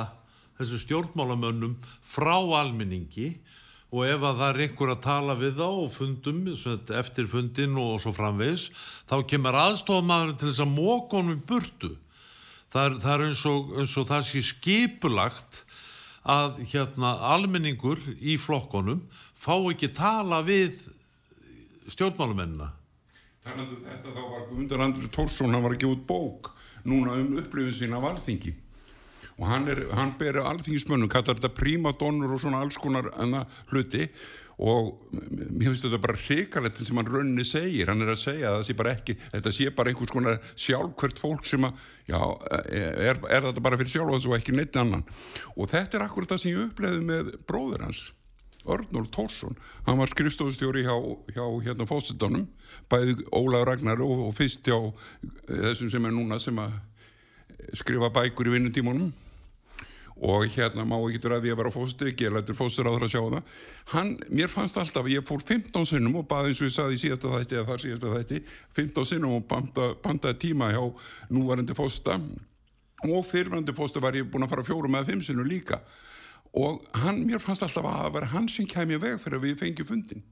[0.57, 1.75] þessu stjórnmálamönnum
[2.07, 2.33] frá
[2.63, 3.29] almenningi
[3.95, 6.41] og ef að það er einhver að tala við þá og fundum
[6.99, 8.65] eftir fundin og svo framvegis
[9.07, 11.93] þá kemur aðstofamaður til þess að móka honum burtu.
[12.73, 15.61] Það er, það er eins, og, eins og það sé skipulagt
[16.25, 19.05] að hérna almenningur í flokkonum
[19.39, 20.81] fá ekki tala við
[21.93, 22.73] stjórnmálumennina
[23.45, 26.47] Þannig að þetta þá var Guðmundur Andri Tórsson, hann var gefa út bók
[26.85, 28.55] núna um upplifin sín af alþingi
[29.35, 33.09] og hann, er, hann ber alþingismönnum, kallar þetta prímadonnur og svona alls konar
[33.71, 34.07] hluti.
[34.55, 38.61] Og mér finnst þetta bara hrikalegt sem hann rauninni segir, hann er að segja að
[38.61, 42.19] það sé bara ekki, þetta sé bara einhvers konar sjálfkvært fólk sem að, já,
[42.71, 45.03] er, er þetta bara fyrir sjálfans og ekki neitt annan.
[45.57, 48.05] Og þetta er akkurat það sem ég uppleði með bróður hans
[48.65, 49.53] Örnur Tórsson,
[49.85, 50.95] hann var skrifstofustjóri hjá,
[51.35, 52.47] hjá hérna fósitanum
[52.89, 56.73] bæði Ólaður Ragnar og, og fyrst hjá eh, þessum sem er núna sem að
[57.77, 59.11] skrifa bækur í vinnutímanum
[60.15, 63.21] og hérna má ekki ræði að vera fóstur, ekki, ég lætur fóstur áður að sjá
[63.23, 63.49] það.
[63.91, 67.01] Hann, mér fannst alltaf, ég fór 15 sinnum og baði eins og ég saði í
[67.03, 68.41] síðasta þætti eða þar síðasta þætti,
[68.79, 70.83] 15 sinnum og banda, bandaði tíma hjá
[71.35, 72.15] núvarandi fósta.
[73.05, 75.81] Og fyrrverandi fósta var ég búin að fara fjórum eða fimm sinnum líka.
[76.55, 79.59] Og hann, mér fannst alltaf að það vera hann sem kæmi veg fyrir að við
[79.65, 80.23] fengjum fundin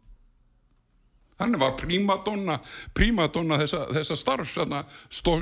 [1.44, 2.60] hann var prímadonna
[2.98, 4.56] prímadonna þessa, þessa starfs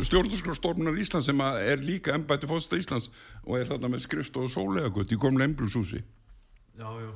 [0.10, 3.12] stjórnarskrafstofnunar Íslands sem að er líka embætti fósta Íslands
[3.46, 6.02] og er þarna með skrifstof og sólegagut í komlu emblushúsi
[6.82, 7.12] Já, já.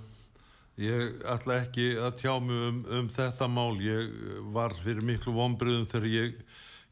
[0.76, 3.78] Ég ætla ekki að tjá mig um, um þetta mál.
[3.80, 4.10] Ég
[4.54, 6.42] var fyrir miklu vonbriðum þegar ég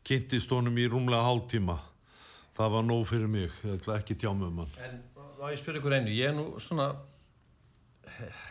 [0.08, 1.76] kynntist honum í rúmlega hálftíma.
[2.56, 3.52] Það var nóg fyrir mig.
[3.68, 4.78] Ég ætla ekki að tjá mig um hann.
[4.88, 5.02] En
[5.36, 6.94] má ég spyrja ykkur einu, ég er nú svona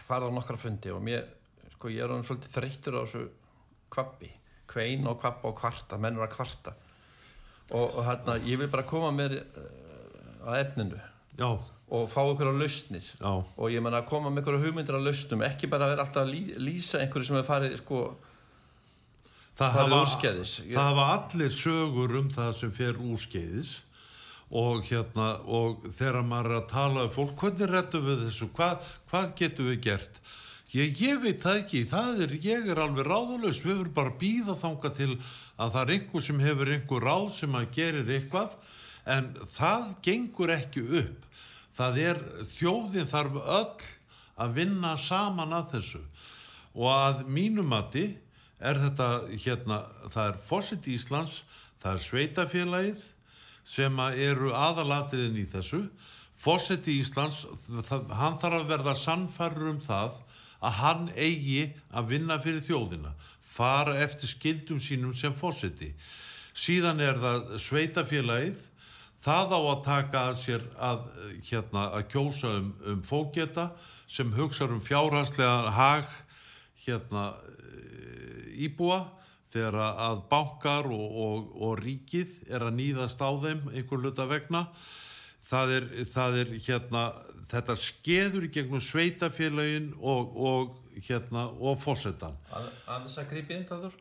[0.05, 1.25] farið á nokkra fundi og mér,
[1.83, 3.27] sko, ég er hann svolítið þreyttur á þessu
[3.93, 4.31] kvappi,
[4.71, 6.75] kvein og kvappa og kvarta, menn eru að kvarta.
[7.73, 9.71] Og, og hérna, ég vil bara koma mér uh,
[10.47, 10.99] að efninu
[11.39, 11.49] Já,
[11.93, 13.07] og fá ykkur á lausnir.
[13.19, 16.05] Já, og ég menna að koma með ykkur hugmyndir á lausnum, ekki bara að vera
[16.07, 18.03] alltaf að lýsa einhverju sem er farið, sko,
[19.59, 20.03] það hafa,
[20.61, 23.81] það hafa allir sögur um það sem fer úrskeiðis.
[24.53, 28.91] Og hérna og þegar maður er að tala um fólk, hvernig rettum við þessu, hvað,
[29.09, 30.21] hvað getum við gert?
[30.73, 34.21] Ég, ég veit það ekki, það er, ég er alveg ráðalaus, við verðum bara að
[34.23, 38.55] býða þanga til að það er einhver sem hefur einhver ráð sem að gerir eitthvað
[39.13, 41.27] en það gengur ekki upp.
[41.77, 42.23] Það er,
[42.55, 43.91] þjóðin þarf öll
[44.41, 46.03] að vinna saman að þessu
[46.73, 48.07] og að mínumati
[48.63, 49.09] er þetta
[49.45, 51.43] hérna, það er Fossit Íslands,
[51.83, 53.07] það er Sveitafélagið
[53.69, 55.85] sem eru aðalatriðin í þessu.
[56.33, 57.45] Fossit Íslands,
[57.85, 60.23] það, hann þarf að verða sannfærður um það
[60.63, 63.15] að hann eigi að vinna fyrir þjóðina,
[63.53, 65.93] fara eftir skildum sínum sem fósiti.
[66.55, 68.61] Síðan er það Sveitafélagið,
[69.23, 71.03] það á að taka að sér að,
[71.49, 73.71] hérna, að kjósa um, um fóketa
[74.11, 76.09] sem hugsa um fjárhanslega hag
[76.85, 77.33] hérna,
[77.73, 79.05] eh, íbúa
[79.53, 84.67] þegar að- bankar og, og, og ríkið er að nýðast á þeim einhver hluta vegna
[85.45, 87.03] það er, það er hérna
[87.53, 93.69] þetta skeður í gegnum sveitafélagin og, og hérna og fósettan að, að að grípi inn
[93.69, 94.01] það þurr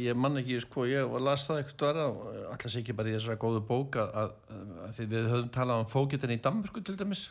[0.00, 3.10] ég man ekki, sko, ég var las það eitthvað störa og alltaf sé ekki bara
[3.10, 4.36] í þessara góðu bók að, að,
[4.86, 7.26] að við höfum talað um fókitan í Danmörku til dæmis.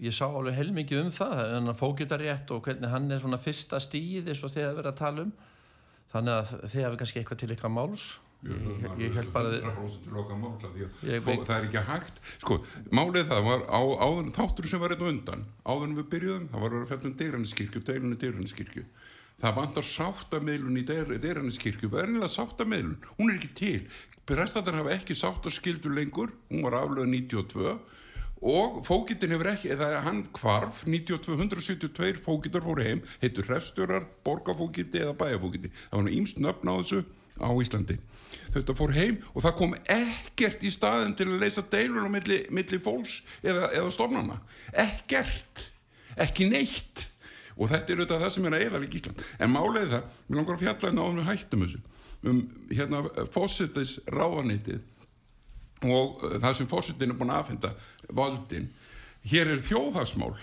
[0.00, 4.30] Ég sá alveg heilmikið um það en fókitarétt og hvernig hann er svona fyrsta stíð
[4.30, 5.34] eins og þið að vera að tala um.
[6.12, 8.06] Þannig að þið hafi kannski eitthvað til eitthvað máls
[8.44, 11.56] Ég- ég held bara að- 100% til okkar mála því að Ég fó, veit- það
[11.58, 12.20] er ekki hægt.
[12.38, 12.58] Sko,
[12.92, 16.60] málið það var á, áður þáttur sem var eitthvað undan áður en við byrjuðum, það
[16.60, 18.84] var að vera fjallum Deiraninskirkju, deilunni Deiraninskirkju
[19.42, 23.86] það vantar sáttamiðlun í Deiraninskirkju verðinlega sáttamiðlun, hún er ekki til.
[24.26, 26.30] Prestatar hafa ekki sáttaskildur lengur.
[26.50, 27.78] Hún var aflöð 92
[28.42, 35.00] og fókitin hefur ekki, eða hann kvarf 92, 172 fókitar fóru heim, heitur hrefstjórar, borgafókiti
[35.02, 37.04] eða bæjafókiti, það var ímst nöfn á þessu
[37.40, 37.98] á Íslandi.
[38.54, 42.40] Þetta fór heim og það kom ekkert í staðin til að leysa deilur á milli,
[42.54, 44.40] milli fólks eða, eða stofnana.
[44.72, 45.68] Ekkert,
[46.16, 47.06] ekki neitt.
[47.58, 49.22] Og þetta er auðvitað það sem er að eða líka Ísland.
[49.38, 51.86] En er það, mér langar að fjalla hérna áður við hættum þessu
[52.26, 54.80] um hérna fósittis ráðanýtið
[55.86, 57.72] og uh, það sem fórsetin er búin að afhenda
[58.10, 58.66] valdin
[59.28, 60.34] hér er þjóðhagsmál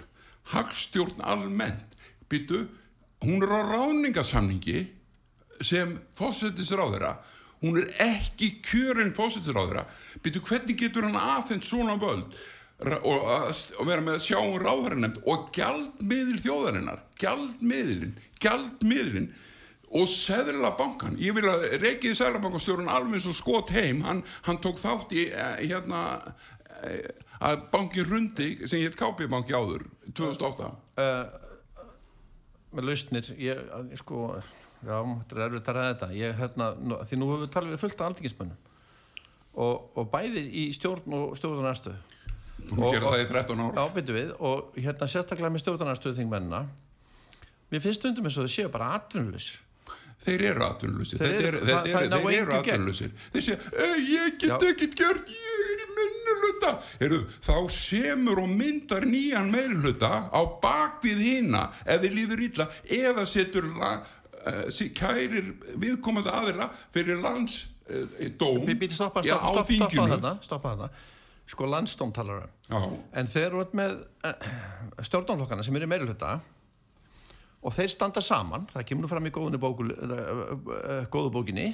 [0.53, 1.95] hagstjórn almennt.
[2.29, 2.65] Byttu,
[3.25, 4.85] hún er á ráningasamningi
[5.63, 7.13] sem fórsetisráðara
[7.63, 9.85] hún er ekki kjörin fórsetisráðara
[10.25, 12.35] byttu hvernig getur hann afhend svona völd
[12.83, 19.29] og, að- og vera með sjáum ráðherranemnd og gjaldmiðil þjóðarinnar gjaldmiðilin, gjaldmiðilin
[19.95, 24.81] og seðla bankan ég vil að reikiði seðlabankastjórun alveg svo skot heim, hann, hann tók
[24.81, 26.01] þátt í eh, hérna
[26.83, 27.07] eh,
[27.39, 30.73] að banki rundi sem hétt KB banki áður 2008
[32.75, 34.25] með lausnir ég, að- ég sko,
[34.85, 36.09] já, þetta er erfitt að ræða þetta.
[36.19, 36.69] Ég, hérna,
[37.09, 38.57] því nú hefur við talað við fullt af alþingismönnum.
[39.55, 41.95] Og, og bæði í stjórn og stjórnarnarstöðu
[42.71, 46.17] hún Og- gerði það í 13 ára Já, byrju við, og hérna sérstaklega með stjórnarnarstöðu
[46.19, 46.59] þingmennina
[47.71, 49.61] mér finnst stundum eins og þau séu bara atvinnuleysir
[50.25, 52.35] þeir eru atvinnulusir Þeir eru- eru, það- þeir það eru, ná þeir
[53.55, 56.71] "Ö, ég get ekkert gjört ég er í minnuluta
[57.47, 63.63] þá semur og myndar nýjan meiruluta á bakvið hina ef þið líður illa eða setur
[63.79, 64.05] la, uh,
[64.95, 68.05] kærir viðkomandi aðila fyrir lands uh,
[68.39, 68.65] dóm.
[68.67, 70.09] Býti stoppa, stoppa, á stoppa, stoppa þinginu.
[70.15, 70.89] þarna stoppa þarna.
[71.45, 74.45] Sko landstóm talar um en þeir eru með uh,
[75.05, 76.37] stjórnarflokkana sem eru í meiri hluta
[77.65, 78.67] og þeir standa saman.
[78.73, 81.71] Það kemur nú fram í góðinu bóku, uh, góðu bókinni.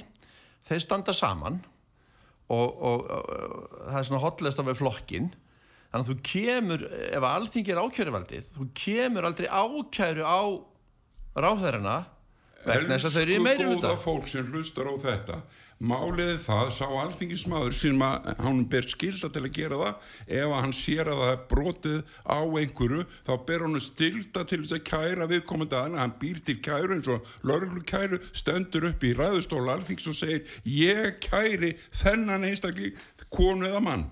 [0.64, 1.60] Þeir standa saman
[2.52, 5.32] og, og, og það er svona hotlest af flokkin
[5.92, 10.40] þannig að þú kemur ef að alþingi er ákjöruvaldið þú kemur aldrei ákjæru á
[11.36, 11.96] ráðherrana
[12.66, 15.42] vegna þess að þau eru í meiri hluta fólk sem hlustar á þetta.
[15.82, 20.52] Málið er það, sá alþingismadur sem að hann ber skilda til að gera það ef
[20.54, 24.84] hann sér að það er brotið á einhverju, þá ber hann stilda til þess að
[24.92, 29.74] kæra viðkomandi aðeins hann býr til kæru eins og lörglu kæru stendur upp í ræðustóla
[29.74, 32.92] alþings og segir, ég kæri þennan einstakli
[33.34, 34.06] konu eða mann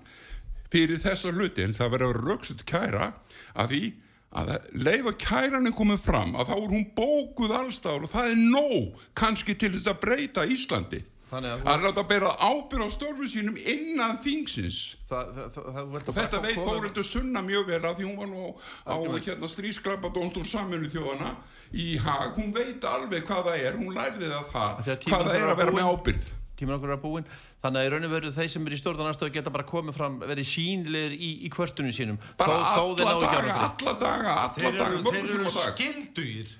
[0.71, 1.63] fyrir þessa hluti.
[1.63, 3.13] En það verður röksut kæra
[3.55, 3.83] að því
[4.31, 8.29] að leið og kæran er komið fram að þá er hún bókuð allstaður og það
[8.31, 11.01] er nóg kannski til þess að breyta Íslandi.
[11.31, 14.79] Þannig að- að láta bera ábyrð á störfu sínum innan þingsins.
[15.07, 18.55] Það, það, það, og þetta veit Þóruldur Sunna mjög vel að því hún var nú
[18.83, 21.35] á hérna, strísklappa dónstól saminu þjóðana
[21.71, 23.79] í hag, hún veit alveg hvað það er.
[23.79, 27.25] Hún lærði það það, hvað það er að vera með ábyrð tíminn okkur er búinn
[27.61, 30.17] þannig að í raun og veru þeir sem eru í stjórnarnarstöðu geta bara komið fram
[30.23, 32.17] verið sínleir í, í kvörtunum sínum.
[32.39, 35.17] Bara þó, þó þeir ná alla ekki daga, alla daga alla þeir daga, eru, mörgum
[35.17, 36.55] þeir eru á dag skildugir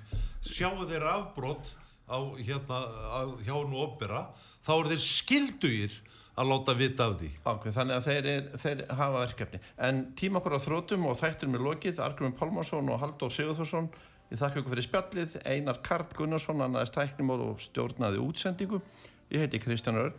[0.51, 1.73] sjáu þeir afbrot
[2.11, 2.79] á hérna
[3.17, 4.23] að, hjá nú opera
[4.61, 5.99] þá eru þeir skildugir
[6.41, 7.29] að láta vita af því.
[7.43, 9.59] Ákveð, þannig að þeir, er, þeir hafa verkefni.
[9.83, 11.99] En tíma okkur á þrótum og þættir með lokið.
[12.05, 13.89] Argrumur Pálmarsson og Halldór Sigurþórsson
[14.31, 15.35] ég þakka ykkur fyrir spjallið.
[15.43, 18.79] Einar Karl Gunnarsson, annaðist tæknimóð og stjórnaði útsendingu.
[19.31, 20.15] Ég heiti Kristján Örn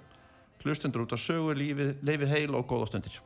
[0.62, 3.20] hlustendur út á sögu, lífið, leifið heil og góða stundir